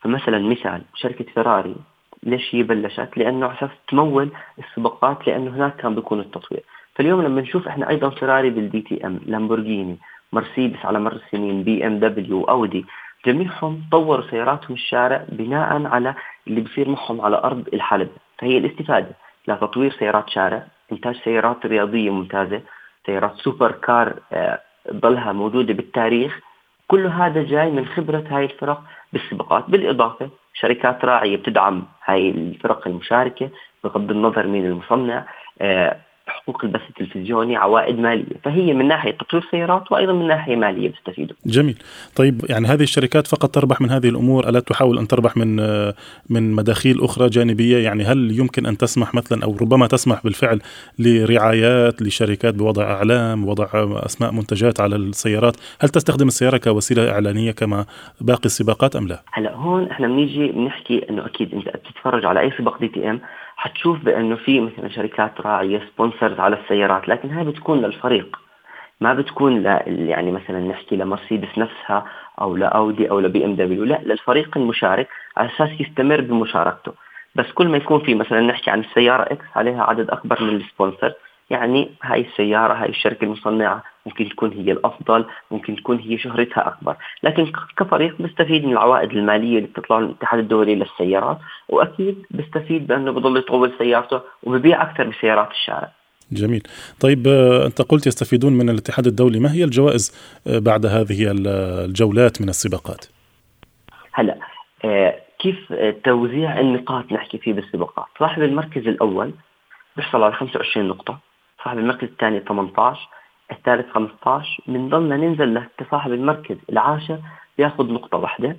فمثلا 0.00 0.38
مثال 0.38 0.82
شركة 0.94 1.24
فيراري 1.34 1.76
ليش 2.24 2.54
هي 2.54 2.62
بلشت؟ 2.62 3.08
لأنه 3.16 3.46
على 3.46 3.58
أساس 3.58 3.70
تمول 3.88 4.28
السباقات 4.58 5.26
لأنه 5.26 5.50
هناك 5.50 5.76
كان 5.76 5.94
بيكون 5.94 6.20
التطوير، 6.20 6.62
فاليوم 6.94 7.22
لما 7.22 7.40
نشوف 7.40 7.68
إحنا 7.68 7.88
أيضا 7.88 8.10
فيراري 8.10 8.50
بال 8.50 8.80
DTM، 8.80 9.20
لامبورجيني، 9.26 9.96
مرسيدس 10.32 10.84
على 10.84 10.98
مر 11.00 11.12
السنين، 11.12 11.62
BMW، 11.62 12.44
اودي، 12.44 12.84
جميعهم 13.26 13.82
طوروا 13.92 14.30
سياراتهم 14.30 14.72
الشارع 14.72 15.24
بناء 15.28 15.86
على 15.86 16.14
اللي 16.46 16.60
بصير 16.60 16.88
معهم 16.88 17.20
على 17.20 17.36
أرض 17.36 17.68
الحلبة، 17.74 18.16
فهي 18.38 18.58
الاستفادة. 18.58 19.12
لتطوير 19.48 19.92
سيارات 19.98 20.30
شارع، 20.30 20.66
إنتاج 20.92 21.16
سيارات 21.24 21.66
رياضية 21.66 22.10
ممتازة، 22.10 22.60
سيارات 23.06 23.36
سوبر 23.36 23.72
كار 23.72 24.14
آه، 24.32 24.60
ضلها 24.92 25.32
موجودة 25.32 25.74
بالتاريخ، 25.74 26.40
كل 26.88 27.06
هذا 27.06 27.42
جاي 27.42 27.70
من 27.70 27.86
خبرة 27.86 28.24
هاي 28.30 28.44
الفرق 28.44 28.82
بالسباقات، 29.12 29.70
بالإضافة 29.70 30.30
شركات 30.54 31.04
راعية 31.04 31.36
بتدعم 31.36 31.86
هاي 32.04 32.30
الفرق 32.30 32.88
المشاركة 32.88 33.50
بغض 33.84 34.10
النظر 34.10 34.46
مين 34.46 34.66
المصنع 34.66 35.26
آه، 35.60 35.96
حقوق 36.44 36.64
البث 36.64 36.80
التلفزيوني 36.88 37.56
عوائد 37.56 37.98
مالية 37.98 38.36
فهي 38.44 38.72
من 38.72 38.88
ناحية 38.88 39.10
تطوير 39.10 39.42
السيارات 39.44 39.92
وأيضا 39.92 40.12
من 40.12 40.26
ناحية 40.28 40.56
مالية 40.56 40.88
بيستفيدوا 40.88 41.36
جميل. 41.46 41.78
طيب 42.16 42.40
يعني 42.48 42.66
هذه 42.66 42.82
الشركات 42.82 43.26
فقط 43.26 43.54
تربح 43.54 43.80
من 43.80 43.90
هذه 43.90 44.08
الأمور 44.08 44.48
ألا 44.48 44.60
تحاول 44.60 44.98
أن 44.98 45.08
تربح 45.08 45.36
من 45.36 45.56
من 46.30 46.52
مداخيل 46.52 47.04
أخرى 47.04 47.28
جانبية؟ 47.28 47.78
يعني 47.78 48.04
هل 48.04 48.38
يمكن 48.38 48.66
أن 48.66 48.76
تسمح 48.76 49.14
مثلا 49.14 49.44
أو 49.44 49.56
ربما 49.60 49.86
تسمح 49.86 50.24
بالفعل 50.24 50.60
لرعايات 50.98 52.02
لشركات 52.02 52.54
بوضع 52.54 52.82
أعلام 52.82 53.48
وضع 53.48 53.68
أسماء 54.06 54.32
منتجات 54.32 54.80
على 54.80 54.96
السيارات؟ 54.96 55.56
هل 55.80 55.88
تستخدم 55.88 56.26
السيارة 56.26 56.56
كوسيلة 56.56 57.10
إعلانية 57.10 57.52
كما 57.52 57.86
باقي 58.20 58.44
السباقات 58.44 58.96
أم 58.96 59.08
لا؟ 59.08 59.22
هلا 59.32 59.54
هون 59.54 59.90
إحنا 59.90 60.08
بنيجي 60.08 60.48
بنحكي 60.48 61.10
إنه 61.10 61.26
أكيد 61.26 61.54
أنت 61.54 61.68
بتتفرج 61.68 62.24
على 62.24 62.40
أي 62.40 62.52
سباق 62.58 62.80
DTM 62.80 63.20
حتشوف 63.56 64.04
بأنه 64.04 64.36
في 64.36 64.60
مثلا 64.60 64.88
شركات 64.88 65.40
راعية 65.40 65.82
sponsors 65.94 66.40
على 66.40 66.56
السيارات 66.60 67.08
لكن 67.08 67.30
هاي 67.30 67.44
بتكون 67.44 67.82
للفريق. 67.82 68.36
ما 69.00 69.14
بتكون 69.14 69.62
ل 69.62 69.66
يعني 69.86 70.32
مثلا 70.32 70.60
نحكي 70.60 70.96
لمرسيدس 70.96 71.58
نفسها 71.58 72.06
أو 72.40 72.56
لأودي 72.56 73.10
أو 73.10 73.20
لبي 73.20 73.44
إم 73.44 73.54
دبليو 73.54 73.84
لا 73.84 74.00
للفريق 74.02 74.58
المشارك 74.58 75.08
على 75.36 75.48
أساس 75.48 75.80
يستمر 75.80 76.20
بمشاركته. 76.20 76.92
بس 77.34 77.52
كل 77.52 77.68
ما 77.68 77.76
يكون 77.76 78.00
في 78.00 78.14
مثلا 78.14 78.40
نحكي 78.40 78.70
عن 78.70 78.80
السيارة 78.80 79.22
X 79.22 79.44
عليها 79.56 79.82
عدد 79.82 80.10
أكبر 80.10 80.42
من 80.42 80.56
ال 80.56 80.63
sponsor 80.63 81.12
يعني 81.50 81.90
هاي 82.02 82.20
السيارة 82.20 82.74
هاي 82.74 82.88
الشركة 82.88 83.24
المصنعة 83.24 83.82
ممكن 84.06 84.28
تكون 84.28 84.52
هي 84.52 84.72
الأفضل 84.72 85.24
ممكن 85.50 85.76
تكون 85.76 85.98
هي 85.98 86.18
شهرتها 86.18 86.68
أكبر. 86.68 86.96
لكن 87.22 87.52
كفريق 87.76 88.22
بيستفيد 88.22 88.64
من 88.64 88.72
العوائد 88.72 89.10
المالية 89.10 89.58
اللي 89.58 89.68
بتطلع 89.68 89.98
من 89.98 90.06
الاتحاد 90.06 90.38
الدولي 90.38 90.74
للسيارات 90.74 91.38
وأكيد 91.68 92.26
بيستفيد 92.30 92.86
بأنه 92.86 93.12
بضل 93.12 93.36
يطول 93.36 93.72
سيارته 93.78 94.20
وببيع 94.42 94.82
أكثر 94.82 95.04
بسيارات 95.08 95.50
الشارع. 95.50 95.92
جميل. 96.32 96.62
طيب 97.00 97.26
آه، 97.26 97.66
أنت 97.66 97.82
قلت 97.82 98.06
يستفيدون 98.06 98.52
من 98.52 98.70
الاتحاد 98.70 99.06
الدولي. 99.06 99.40
ما 99.40 99.52
هي 99.52 99.64
الجوائز 99.64 100.12
آه، 100.46 100.58
بعد 100.58 100.86
هذه 100.86 101.32
الجولات 101.34 102.42
من 102.42 102.48
السباقات؟ 102.48 103.06
هلا 104.12 104.38
آه، 104.84 105.14
كيف 105.38 105.72
توزيع 106.04 106.60
النقاط 106.60 107.12
نحكي 107.12 107.38
فيه 107.38 107.52
بالسباقات؟ 107.52 108.06
صاحب 108.18 108.42
المركز 108.42 108.88
الأول 108.88 109.32
بيحصل 109.96 110.22
على 110.22 110.32
25 110.32 110.88
نقطة 110.88 111.18
صاحب 111.64 111.78
المركز 111.78 112.08
الثاني 112.08 112.40
18 112.40 113.08
الثالث 113.54 113.92
15 113.92 114.62
بنضلنا 114.66 115.16
ننزل 115.16 115.62
لصاحب 115.80 116.12
المركز 116.12 116.56
العاشر 116.70 117.18
بياخذ 117.58 117.92
نقطة 117.92 118.18
واحدة. 118.18 118.56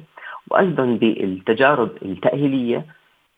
وأيضا 0.52 0.86
بالتجارب 0.86 1.90
التأهيلية 2.02 2.86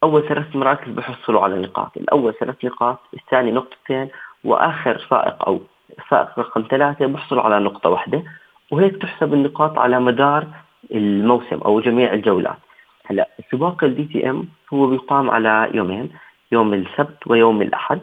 أول 0.04 0.28
ثلاث 0.28 0.56
مراكز 0.56 0.92
بحصلوا 0.92 1.42
على 1.42 1.62
نقاط. 1.62 1.98
الأول 1.98 2.34
ثلاث 2.40 2.66
نقاط 2.66 3.00
الثاني 3.14 3.52
نقطتين 3.52 4.10
وآخر 4.44 5.06
سائق 5.10 5.48
أو 5.48 5.62
سائق 6.10 6.40
رقم 6.40 6.64
ثلاثة 6.70 7.06
بحصلوا 7.06 7.42
على 7.42 7.60
نقطة 7.60 7.90
واحدة. 7.90 8.24
وهيك 8.72 8.98
تحسب 9.02 9.34
النقاط 9.34 9.80
على 9.80 10.00
مدار 10.00 10.48
الموسم 10.92 11.58
أو 11.58 11.82
جميع 11.82 12.14
الجولات. 12.14 12.58
هلأ 13.06 13.30
سباق 13.52 13.84
ال 13.84 14.06
DTM 14.06 14.48
هو 14.74 14.88
بيقام 14.88 15.30
على 15.30 15.70
يومين 15.74 16.10
يوم 16.52 16.74
السبت 16.74 17.28
ويوم 17.28 17.62
الأحد. 17.62 18.00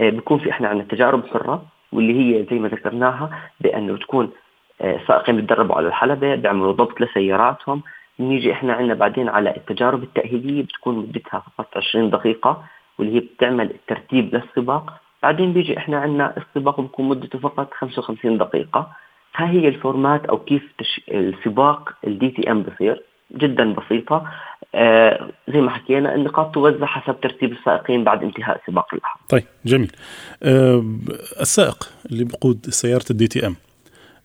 آه، 0.00 0.10
بيكون 0.10 0.38
في 0.38 0.50
إحنا 0.50 0.68
عندنا 0.68 0.88
تجارب 0.88 1.26
حرة. 1.26 1.75
واللي 1.92 2.14
هي 2.20 2.46
زي 2.50 2.58
ما 2.58 2.68
ذكرناها 2.68 3.50
بأنه 3.60 3.96
تكون 3.96 4.30
آه، 4.80 5.00
سائقين 5.08 5.36
بيتدربوا 5.36 5.76
على 5.76 5.88
الحلبة 5.88 6.34
بيعملوا 6.34 6.72
ضبط 6.72 7.00
لسياراتهم. 7.00 7.82
نيجي 8.20 8.52
إحنا 8.52 8.72
عندنا 8.72 8.94
بعدين 8.94 9.28
على 9.28 9.56
التجارب 9.56 10.02
التأهيلية 10.02 10.62
بتكون 10.62 10.96
مدتها 10.98 11.40
فقط 11.40 11.76
20 11.76 12.10
دقيقة 12.10 12.64
واللي 12.98 13.16
هي 13.16 13.20
بتعمل 13.20 13.70
الترتيب 13.70 14.34
للسباق. 14.34 15.00
بعدين 15.22 15.52
بيجي 15.52 15.78
إحنا 15.78 15.98
عندنا 15.98 16.34
السباق 16.36 16.80
بيكون 16.80 17.08
مدته 17.08 17.38
فقط 17.38 17.74
55 17.74 18.38
دقيقة. 18.38 18.92
هاي 19.36 19.48
هي 19.48 19.68
ال 19.68 19.76
format 19.76 20.26
أو 20.26 20.38
كيف 20.38 20.72
تش... 20.78 21.00
السباق 21.08 21.92
ال 22.06 22.30
DTM 22.30 22.62
بصير. 22.62 23.02
جدا 23.32 23.72
بسيطة. 23.72 24.32
آه 24.74 25.30
زي 25.48 25.60
ما 25.60 25.70
حكينا 25.70 26.14
النقاط 26.14 26.54
توزع 26.54 26.86
حسب 26.86 27.20
ترتيب 27.20 27.52
السائقين 27.52 28.04
بعد 28.04 28.22
انتهاء 28.22 28.60
سباق 28.66 28.94
اللحظة 28.94 29.20
طيب 29.28 29.44
جميل. 29.64 29.92
آه 30.42 30.84
السائق 31.40 31.88
اللي 32.10 32.24
بقود 32.24 32.66
سيارة 32.70 33.04
ال 33.10 33.26
DTM 33.26 33.56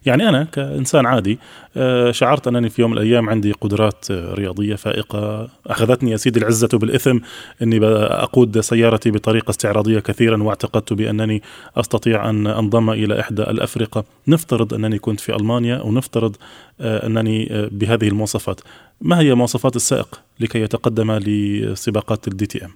يعني 0.05 0.29
أنا 0.29 0.43
كإنسان 0.43 1.05
عادي 1.05 1.39
آه، 1.77 2.11
شعرت 2.11 2.47
أنني 2.47 2.69
في 2.69 2.81
يوم 2.81 2.91
من 2.91 2.97
الأيام 2.97 3.29
عندي 3.29 3.51
قدرات 3.51 4.11
آه، 4.11 4.33
رياضية 4.33 4.75
فائقة. 4.75 5.49
أخذتني 5.67 6.11
يا 6.11 6.17
سيدي 6.17 6.39
العزة 6.39 6.77
بالإثم 6.77 7.17
أني 7.61 7.79
أقود 7.85 8.59
سيارتي 8.59 9.11
بطريقة 9.11 9.49
استعراضية 9.49 9.99
كثيرا 9.99 10.43
واعتقدت 10.43 10.93
بأنني 10.93 11.41
أستطيع 11.77 12.29
أن 12.29 12.47
أنضم 12.47 12.89
إلى 12.89 13.19
إحدى 13.19 13.41
الأفرقة. 13.41 14.03
نفترض 14.27 14.73
أنني 14.73 14.99
كنت 14.99 15.19
في 15.19 15.35
ألمانيا 15.35 15.81
ونفترض 15.81 16.35
آه، 16.81 17.07
أنني 17.07 17.69
بهذه 17.71 18.07
المواصفات. 18.07 18.61
ما 19.01 19.19
هي 19.19 19.35
مواصفات 19.35 19.75
السائق 19.75 20.21
لكي 20.39 20.61
يتقدم 20.61 21.11
لسباقات 21.11 22.27
ال 22.27 22.45
DTM؟ 22.45 22.69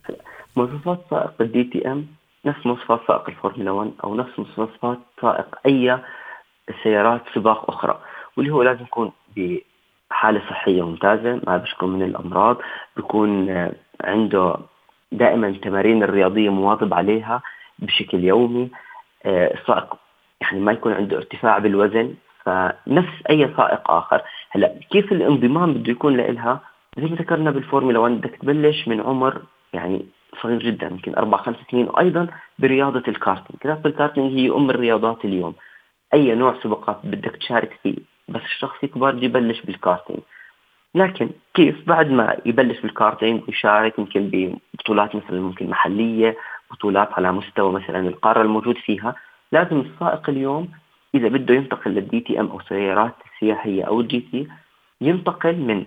مواصفات 0.56 1.02
سائق 1.10 1.32
ال 1.42 1.64
DTM 1.64 2.06
نفس 2.46 2.66
مواصفات 2.66 3.00
سائق 3.08 3.30
الفورمولا 3.30 3.72
1 3.72 3.92
أو 4.04 4.16
نفس 4.16 4.40
مواصفات 4.58 5.00
سائق 5.22 5.56
أي 5.66 6.00
سيارات 6.84 7.22
سباق 7.36 7.70
أخرى 7.70 8.00
واللي 8.38 8.52
هو 8.52 8.64
لازم 8.64 8.84
يكون 8.84 9.12
بحالة 9.38 10.42
صحية 10.50 10.86
ممتازة 10.86 11.42
ما 11.48 11.58
بيشكو 11.58 11.88
من 11.88 12.02
الأمراض 12.04 12.58
بيكون 12.96 13.50
عنده 14.04 14.56
دائما 15.12 15.48
التمارين 15.48 16.04
الرياضية 16.04 16.50
مواظب 16.50 16.94
عليها 16.94 17.42
بشكل 17.80 18.24
يومي 18.24 18.70
آه، 19.26 19.54
السائق 19.54 19.98
يعني 20.42 20.60
ما 20.60 20.72
يكون 20.72 20.94
عنده 20.94 21.18
ارتفاع 21.18 21.58
بالوزن 21.58 22.14
فنفس 22.46 23.14
أي 23.30 23.54
سائق 23.58 23.92
آخر. 23.92 24.22
هلأ 24.50 24.74
كيف 24.92 25.12
الانضمام 25.12 25.74
بده 25.74 25.92
يكون 25.92 26.18
لها 26.18 26.60
زي 26.98 27.06
ما 27.06 27.16
ذكرنا 27.16 27.52
بالفورمولا 27.52 28.00
1 28.00 28.14
بدك 28.14 28.36
تبلش 28.42 28.88
من 28.88 29.02
عمر 29.02 29.42
يعني 29.74 30.06
صغير 30.42 30.60
جدا 30.60 30.88
يمكن 30.88 31.16
أربع 31.16 31.38
خمس 31.38 31.56
سنين 31.72 31.88
وأيضا 31.88 32.28
برياضة 32.60 33.04
الكارتينج، 33.08 33.60
رياضه 33.66 33.90
الكارتينج 33.90 34.40
هي 34.40 34.50
أم 34.50 34.70
الرياضات 34.70 35.26
اليوم، 35.26 35.54
أي 36.14 36.36
نوع 36.36 36.56
سباقات 36.64 37.00
بدك 37.04 37.36
تشارك 37.36 37.80
فيه 37.84 37.96
بس 38.30 38.42
الشخص 38.42 38.84
يكبر 38.84 39.24
يبلش 39.24 39.62
بالكارتينج 39.62 40.20
لكن 40.96 41.30
كيف 41.54 41.88
بعد 41.88 42.10
ما 42.12 42.38
يبلش 42.46 42.80
بالكارتينج 42.82 43.42
ويشارك 43.48 44.00
يمكن 44.00 44.30
ببطولات 44.74 45.16
مثلا 45.16 45.42
ممكن 45.42 45.70
محلية 45.70 46.38
بطولات 46.72 47.14
على 47.14 47.32
مستوى 47.32 47.72
مثلا 47.72 48.00
القارة 48.00 48.42
الموجود 48.42 48.78
فيها 48.78 49.16
لازم 49.52 49.80
السائق 49.80 50.30
اليوم 50.30 50.72
إذا 51.16 51.28
بده 51.28 51.56
ينتقل 51.56 51.92
لل 51.92 52.20
DTM 52.20 52.48
أو 52.48 52.60
سيارات 52.60 53.16
السياحيه 53.34 53.84
أو 53.84 54.02
ال 54.02 54.20
GT 54.32 54.48
ينتقل 55.02 55.56
من 55.56 55.86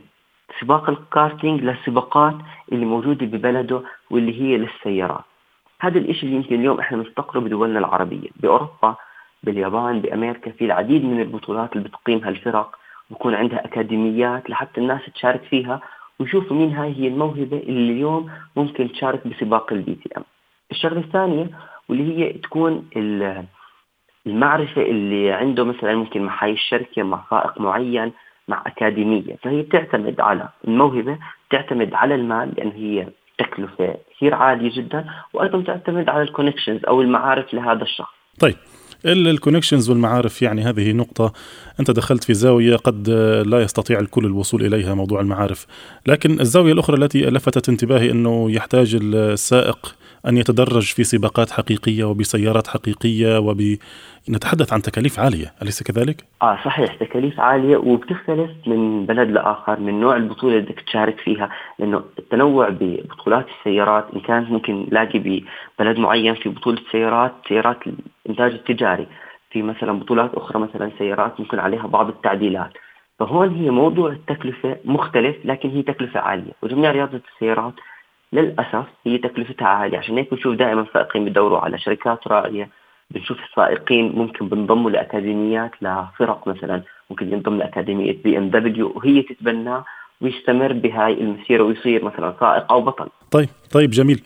سباق 0.60 0.90
الكارتينج 0.90 1.60
للسباقات 1.60 2.34
اللي 2.72 2.84
موجودة 2.84 3.26
ببلده 3.26 3.82
واللي 4.10 4.40
هي 4.42 4.56
للسيارات. 4.56 5.24
هذا 5.80 5.98
الشيء 5.98 6.24
اللي 6.24 6.36
يمكن 6.36 6.54
اليوم 6.54 6.80
إحنا 6.80 6.98
نفتقره 6.98 7.40
بدولنا 7.40 7.78
العربية 7.78 8.28
بأوروبا 8.36 8.96
باليابان 9.42 10.00
بأمريكا 10.00 10.50
في 10.50 10.64
العديد 10.64 11.04
من 11.04 11.20
البطولات 11.20 11.72
اللي 11.76 11.88
بتقيمها 11.88 12.28
الفرق 12.28 12.76
بكون 13.10 13.34
عندها 13.34 13.64
أكاديميات 13.64 14.50
لحتى 14.50 14.80
الناس 14.80 15.00
تشارك 15.14 15.42
فيها 15.42 15.80
ويشوفوا 16.20 16.56
مين 16.56 16.72
هاي 16.72 16.94
هي 16.96 17.08
الموهبة 17.08 17.56
اللي 17.56 17.92
اليوم 17.92 18.30
ممكن 18.56 18.92
تشارك 18.92 19.26
بسباق 19.26 19.72
ال 19.72 19.94
DTM. 19.94 20.24
الشغلة 20.70 21.00
الثانية 21.00 21.50
واللي 21.88 22.18
هي 22.18 22.32
تكون 22.32 22.88
المعرفة 24.26 24.82
اللي 24.82 25.32
عنده 25.32 25.64
مثلا 25.64 25.94
ممكن 25.94 26.22
مع 26.22 26.44
هاي 26.44 26.52
الشركة 26.52 27.02
مع 27.02 27.22
سائق 27.30 27.60
معين 27.60 28.12
مع 28.48 28.62
أكاديمية 28.66 29.36
فهي 29.42 29.62
بتعتمد 29.62 30.20
على 30.20 30.48
الموهبة 30.64 31.18
بتعتمد 31.48 31.94
على 31.94 32.14
المال 32.14 32.54
لأن 32.56 32.70
هي 32.70 33.06
تكلفة 33.38 33.96
كثير 34.16 34.34
عالية 34.34 34.70
جدا 34.76 35.04
وأيضا 35.32 35.62
تعتمد 35.62 36.08
على 36.08 36.22
ال 36.22 36.27
connections 36.27 36.84
أو 36.84 37.00
المعارف 37.02 37.54
لهذا 37.54 37.82
الشخص. 37.82 38.14
طيب 38.40 38.54
ال 39.06 39.13
connections 39.13 39.90
والمعارف 39.90 40.42
يعني 40.42 40.62
هذه 40.62 40.92
نقطة 40.92 41.32
أنت 41.80 41.90
دخلت 41.90 42.24
في 42.24 42.34
زاوية 42.34 42.76
قد 42.76 43.10
لا 43.46 43.60
يستطيع 43.60 43.98
الكل 44.00 44.26
الوصول 44.26 44.66
إليها 44.66 44.94
موضوع 44.94 45.20
المعارف. 45.20 45.66
لكن 46.06 46.40
الزاوية 46.40 46.72
الأخرى 46.72 47.04
التي 47.04 47.22
لفتت 47.22 47.68
انتباهي 47.68 48.10
أنه 48.10 48.50
يحتاج 48.50 48.98
السائق 49.02 49.94
أن 50.26 50.36
يتدرج 50.36 50.94
في 50.94 51.04
سباقات 51.04 51.50
حقيقية 51.50 52.04
وبسيارات 52.04 52.66
حقيقية 52.66 53.38
وب 53.38 53.60
نتحدث 54.30 54.72
عن 54.72 54.82
تكاليف 54.82 55.20
عالية. 55.20 55.52
أليس 55.62 55.82
كذلك؟ 55.82 56.24
آه 56.42 56.58
صحيح 56.64 56.94
تكاليف 56.94 57.40
عالية 57.40 57.76
وبتختلف 57.76 58.50
من 58.66 59.06
بلد 59.06 59.30
لآخر 59.30 59.80
من 59.80 60.00
نوع 60.00 60.16
البطولة 60.16 60.56
اللي 60.56 60.66
بدك 60.66 60.80
تشارك 60.80 61.20
فيها 61.20 61.50
لأنه 61.78 62.02
التنوع 62.18 62.68
ببطولات 62.68 63.46
السيارات 63.58 64.06
إن 64.14 64.20
كانت 64.20 64.50
ممكن 64.50 64.86
نلاقي 64.92 65.18
ببلد 65.18 65.98
معين 65.98 66.34
في 66.34 66.48
بطولة 66.48 66.80
سيارات 66.92 67.32
سيارات 67.48 67.78
الإنتاج 68.26 68.52
التجاري. 68.52 69.06
في 69.50 69.62
مثلا 69.62 69.92
بطولات 69.92 70.34
أخرى 70.34 70.58
مثلا 70.60 70.90
سيارات 70.98 71.40
ممكن 71.40 71.58
عليها 71.58 71.86
بعض 71.86 72.08
التعديلات. 72.08 72.70
فهون 73.18 73.54
هي 73.54 73.70
موضوع 73.70 74.10
التكلفة 74.10 74.76
مختلف 74.84 75.36
لكن 75.44 75.68
هي 75.70 75.82
تكلفة 75.82 76.20
عالية. 76.20 76.52
وجميع 76.62 76.90
رياضة 76.90 77.20
السيارات 77.34 77.74
للأسف 78.32 78.84
هي 79.06 79.18
تكلفتها 79.18 79.68
عالية 79.68 79.98
عشان 79.98 80.18
هيك 80.18 80.30
بنشوف 80.30 80.56
دائما 80.56 80.86
سائقين 80.94 81.24
بيدوروا 81.24 81.58
على 81.58 81.78
شركات 81.78 82.28
راعية 82.28 82.68
بنشوف 83.10 83.38
السائقين 83.50 84.12
ممكن 84.14 84.48
بنضموا 84.48 84.90
لأكاديميات 84.90 85.70
لفرق 85.82 86.48
مثلا 86.48 86.82
ممكن 87.10 87.32
ينضم 87.32 87.58
لأكاديمية 87.58 88.16
بي 88.24 88.38
إم 88.38 88.50
دبليو 88.50 88.92
وهي 88.96 89.22
تتبناه 89.22 89.84
ويستمر 90.20 90.72
بهاي 90.72 91.12
المسيرة 91.12 91.62
ويصير 91.62 92.04
مثلا 92.04 92.34
سائق 92.40 92.72
أو 92.72 92.80
بطل. 92.80 93.08
طيب 93.30 93.48
طيب 93.70 93.90
جميل. 93.90 94.22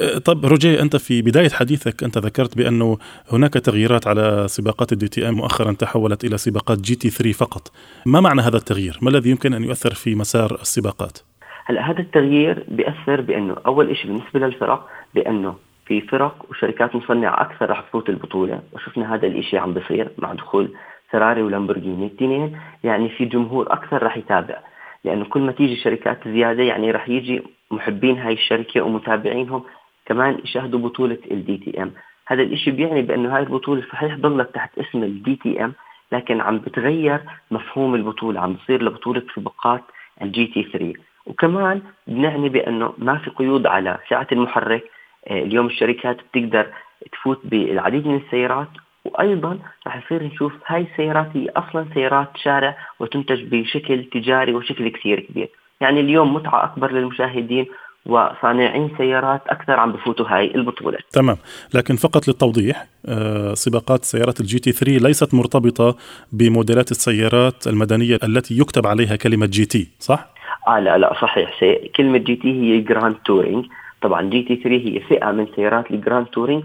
أه، 0.00 0.18
طب 0.18 0.46
روجيه 0.46 0.82
أنت 0.82 0.96
في 0.96 1.22
بداية 1.22 1.48
حديثك 1.48 2.02
أنت 2.02 2.18
ذكرت 2.18 2.56
بأنه 2.56 2.98
هناك 3.32 3.54
تغييرات 3.54 4.06
على 4.06 4.44
سباقات 4.48 4.92
ال 4.92 5.08
DTM 5.08 5.34
مؤخرا 5.34 5.72
تحولت 5.72 6.24
إلى 6.24 6.38
سباقات 6.38 6.80
GT 6.80 7.10
3 7.10 7.32
فقط. 7.32 7.72
ما 8.06 8.20
معنى 8.20 8.40
هذا 8.40 8.56
التغيير؟ 8.56 8.98
ما 9.02 9.10
الذي 9.10 9.30
يمكن 9.30 9.54
أن 9.54 9.64
يؤثر 9.64 9.94
في 9.94 10.14
مسار 10.14 10.54
السباقات؟ 10.54 11.18
هلا 11.68 11.90
هذا 11.90 12.00
التغيير 12.00 12.64
بيأثر 12.68 13.20
بأنه 13.20 13.56
أول 13.66 13.96
شيء 13.96 14.06
بالنسبة 14.12 14.40
للفرق 14.40 14.88
بأنه 15.14 15.56
في 15.86 16.00
فرق 16.00 16.46
وشركات 16.50 16.96
مصنعة 16.96 17.40
أكثر 17.40 17.70
رح 17.70 17.80
تفوت 17.80 18.08
البطولة 18.08 18.62
وشفنا 18.72 19.14
هذا 19.14 19.26
الشيء 19.26 19.60
عم 19.60 19.74
بيصير 19.74 20.08
مع 20.18 20.32
دخول 20.32 20.70
فيراري 21.10 21.42
ولامبورجيني. 21.42 22.06
الاثنين 22.06 22.58
يعني 22.84 23.08
في 23.08 23.24
جمهور 23.24 23.72
أكثر 23.72 24.02
رح 24.02 24.16
يتابع 24.16 24.58
لأنه 25.04 25.24
كل 25.24 25.40
ما 25.40 25.52
تيجي 25.52 25.76
شركات 25.76 26.28
زيادة 26.28 26.62
يعني 26.62 26.90
رح 26.90 27.08
يجي 27.08 27.42
محبين 27.70 28.18
هاي 28.18 28.32
الشركة 28.32 28.80
ومتابعينهم 28.80 29.62
كمان 30.06 30.38
يشاهدوا 30.44 30.80
بطولة 30.80 31.18
ال 31.30 31.56
DTM 31.56 31.92
هذا 32.26 32.42
الشيء 32.42 32.74
بيعني 32.74 33.02
بأنه 33.02 33.36
هاي 33.36 33.42
البطولة 33.42 33.82
صحيح 33.92 34.14
ضلت 34.14 34.54
تحت 34.54 34.78
اسم 34.78 35.02
ال 35.02 35.36
DTM 35.36 35.72
لكن 36.12 36.40
عم 36.40 36.58
بتغير 36.58 37.20
مفهوم 37.50 37.94
البطولة 37.94 38.40
عم 38.40 38.52
بتصير 38.52 38.82
لبطولة 38.82 39.22
سباقات 39.34 39.82
ال 40.22 40.46
GT 40.46 40.62
3 40.62 40.92
وكمان 41.26 41.82
بنعني 42.06 42.48
بأنه 42.48 42.92
ما 42.98 43.18
في 43.18 43.30
قيود 43.30 43.66
على 43.66 43.98
سعه 44.10 44.26
المحرك 44.32 44.84
آه، 45.28 45.42
اليوم 45.42 45.66
الشركات 45.66 46.16
بتقدر 46.16 46.66
تفوت 47.12 47.40
بالعديد 47.44 48.06
من 48.06 48.16
السيارات 48.16 48.68
وأيضا 49.04 49.58
راح 49.86 49.96
يصير 49.96 50.22
نشوف 50.22 50.52
هاي 50.66 50.86
السيارات 50.92 51.28
هي 51.34 51.48
أصلا 51.48 51.86
سيارات 51.94 52.28
شارع 52.36 52.76
وتنتج 53.00 53.42
بشكل 53.42 54.04
تجاري 54.04 54.54
وشكل 54.54 54.88
كثير 54.88 55.20
كبير 55.20 55.48
يعني 55.80 56.00
اليوم 56.00 56.34
متعة 56.34 56.64
أكبر 56.64 56.92
للمشاهدين 56.92 57.66
وصانعين 58.06 58.90
سيارات 58.98 59.42
أكثر 59.46 59.72
عم 59.72 59.92
بفوتوا 59.92 60.26
هاي 60.28 60.54
البطولة. 60.54 60.98
تمام، 61.12 61.36
لكن 61.74 61.96
فقط 61.96 62.28
للتوضيح 62.28 62.86
آه، 63.06 63.54
سباقات 63.54 64.04
سيارات 64.04 64.40
ال 64.40 64.58
GT 64.58 64.72
3 64.72 64.98
ليست 64.98 65.34
مرتبطة 65.34 65.96
بموديلات 66.32 66.90
السيارات 66.90 67.66
المدنية 67.66 68.18
التي 68.24 68.58
يكتب 68.58 68.86
عليها 68.86 69.16
كلمة 69.16 69.46
جي 69.46 69.64
تي، 69.64 69.88
صح؟ 69.98 70.35
آه 70.68 70.78
لا 70.78 70.98
لا 70.98 71.14
صحيح 71.20 71.60
سي. 71.60 71.74
كلمة 71.96 72.18
جي 72.18 72.36
تي 72.36 72.52
هي 72.62 72.80
جراند 72.80 73.16
تورينج، 73.24 73.66
طبعا 74.02 74.22
جي 74.22 74.42
تي 74.42 74.56
3 74.56 74.68
هي 74.88 75.00
فئة 75.00 75.30
من 75.30 75.46
سيارات 75.56 75.90
الجراند 75.90 76.26
تورينج 76.26 76.64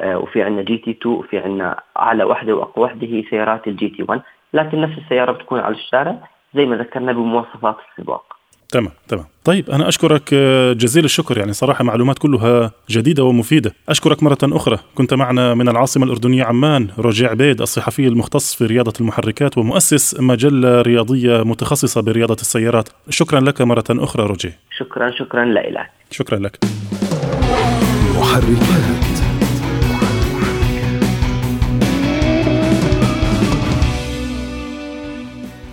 آه، 0.00 0.18
وفي 0.18 0.42
عندنا 0.42 0.62
جي 0.62 0.76
تي 0.78 0.90
2 0.90 1.14
وفي 1.14 1.38
عندنا 1.38 1.80
أعلى 1.98 2.24
وحدة 2.24 2.54
وأقوى 2.54 2.84
وحدة 2.84 3.06
هي 3.06 3.22
سيارات 3.22 3.68
الجي 3.68 3.88
تي 3.88 4.02
1 4.08 4.22
لكن 4.54 4.80
نفس 4.80 4.98
السيارة 4.98 5.32
بتكون 5.32 5.60
على 5.60 5.74
الشارع 5.74 6.18
زي 6.54 6.64
ما 6.66 6.76
ذكرنا 6.76 7.12
بمواصفات 7.12 7.76
السباق 7.90 8.35
تمام 8.70 8.90
تمام. 9.08 9.24
طيب 9.44 9.70
أنا 9.70 9.88
أشكرك 9.88 10.30
آه، 10.32 10.72
جزيل 10.72 11.04
الشكر. 11.04 11.38
يعني 11.38 11.52
صراحة 11.52 11.84
معلومات 11.84 12.18
كلها 12.18 12.72
جديدة 12.90 13.24
ومفيدة. 13.24 13.74
أشكرك 13.88 14.22
مرة 14.22 14.38
أخرى. 14.42 14.78
كنت 14.94 15.14
معنا 15.14 15.54
من 15.54 15.68
العاصمة 15.68 16.04
الأردنية 16.04 16.44
عمان 16.44 16.88
روجي 16.98 17.26
عبيد 17.26 17.60
الصحفي 17.60 18.06
المختص 18.06 18.54
في 18.54 18.66
رياضة 18.66 18.92
المحركات 19.00 19.58
ومؤسس 19.58 20.20
مجلة 20.20 20.82
رياضية 20.82 21.42
متخصصة 21.42 22.00
برياضة 22.00 22.36
السيارات. 22.40 22.88
شكرا 23.10 23.40
لك 23.40 23.62
مرة 23.62 23.84
أخرى 23.90 24.26
روجي 24.26 24.52
شكرا 24.78 25.10
شكرا 25.10 25.44
لك. 25.44 25.90
شكرا 26.10 26.38
لك. 26.38 26.58
محركات. 28.18 29.15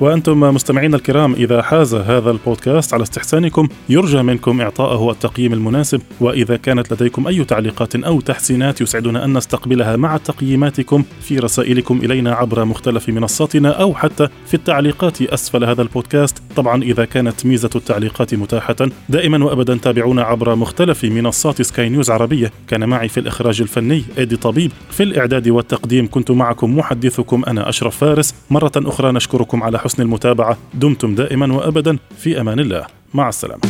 وأنتم 0.03 0.39
مستمعينا 0.39 0.97
الكرام 0.97 1.33
إذا 1.33 1.61
حاز 1.61 1.95
هذا 1.95 2.31
البودكاست 2.31 2.93
على 2.93 3.03
استحسانكم 3.03 3.67
يرجى 3.89 4.21
منكم 4.21 4.61
إعطائه 4.61 5.11
التقييم 5.11 5.53
المناسب. 5.53 6.01
وإذا 6.19 6.57
كانت 6.57 6.93
لديكم 6.93 7.27
أي 7.27 7.43
تعليقات 7.43 7.95
أو 7.95 8.21
تحسينات 8.21 8.81
يسعدنا 8.81 9.25
أن 9.25 9.37
نستقبلها 9.37 9.95
مع 9.95 10.17
تقييماتكم 10.17 11.03
في 11.21 11.39
رسائلكم 11.39 11.97
إلينا 12.03 12.33
عبر 12.33 12.65
مختلف 12.65 13.09
منصاتنا 13.09 13.69
أو 13.69 13.95
حتى 13.95 14.27
في 14.47 14.53
التعليقات 14.53 15.21
أسفل 15.21 15.63
هذا 15.63 15.81
البودكاست. 15.81 16.41
طبعا 16.55 16.83
إذا 16.83 17.05
كانت 17.05 17.45
ميزة 17.45 17.69
التعليقات 17.75 18.35
متاحة 18.35 18.75
دائما 19.09 19.45
وأبدا 19.45 19.77
تابعونا 19.77 20.23
عبر 20.23 20.55
مختلف 20.55 21.03
منصات 21.03 21.61
سكاي 21.61 21.89
نيوز 21.89 22.09
عربية. 22.09 22.51
كان 22.67 22.89
معي 22.89 23.07
في 23.07 23.19
الإخراج 23.19 23.61
الفني 23.61 24.03
إيدي 24.17 24.35
طبيب. 24.35 24.71
في 24.91 25.03
الإعداد 25.03 25.49
والتقديم 25.49 26.07
كنت 26.11 26.31
معكم 26.31 26.77
محدثكم 26.77 27.43
أنا 27.47 27.69
أشرف 27.69 27.97
فارس. 27.97 28.35
مرة 28.49 28.71
أخرى 28.77 29.11
نشكركم 29.11 29.63
على 29.63 29.79
حسن 29.93 30.03
المتابعة. 30.03 30.57
دمتم 30.73 31.15
دائما 31.15 31.53
وأبدا. 31.53 31.97
في 32.17 32.41
أمان 32.41 32.59
الله. 32.59 32.85
مع 33.13 33.29
السلامة. 33.29 33.61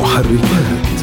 محركات. 0.00 0.93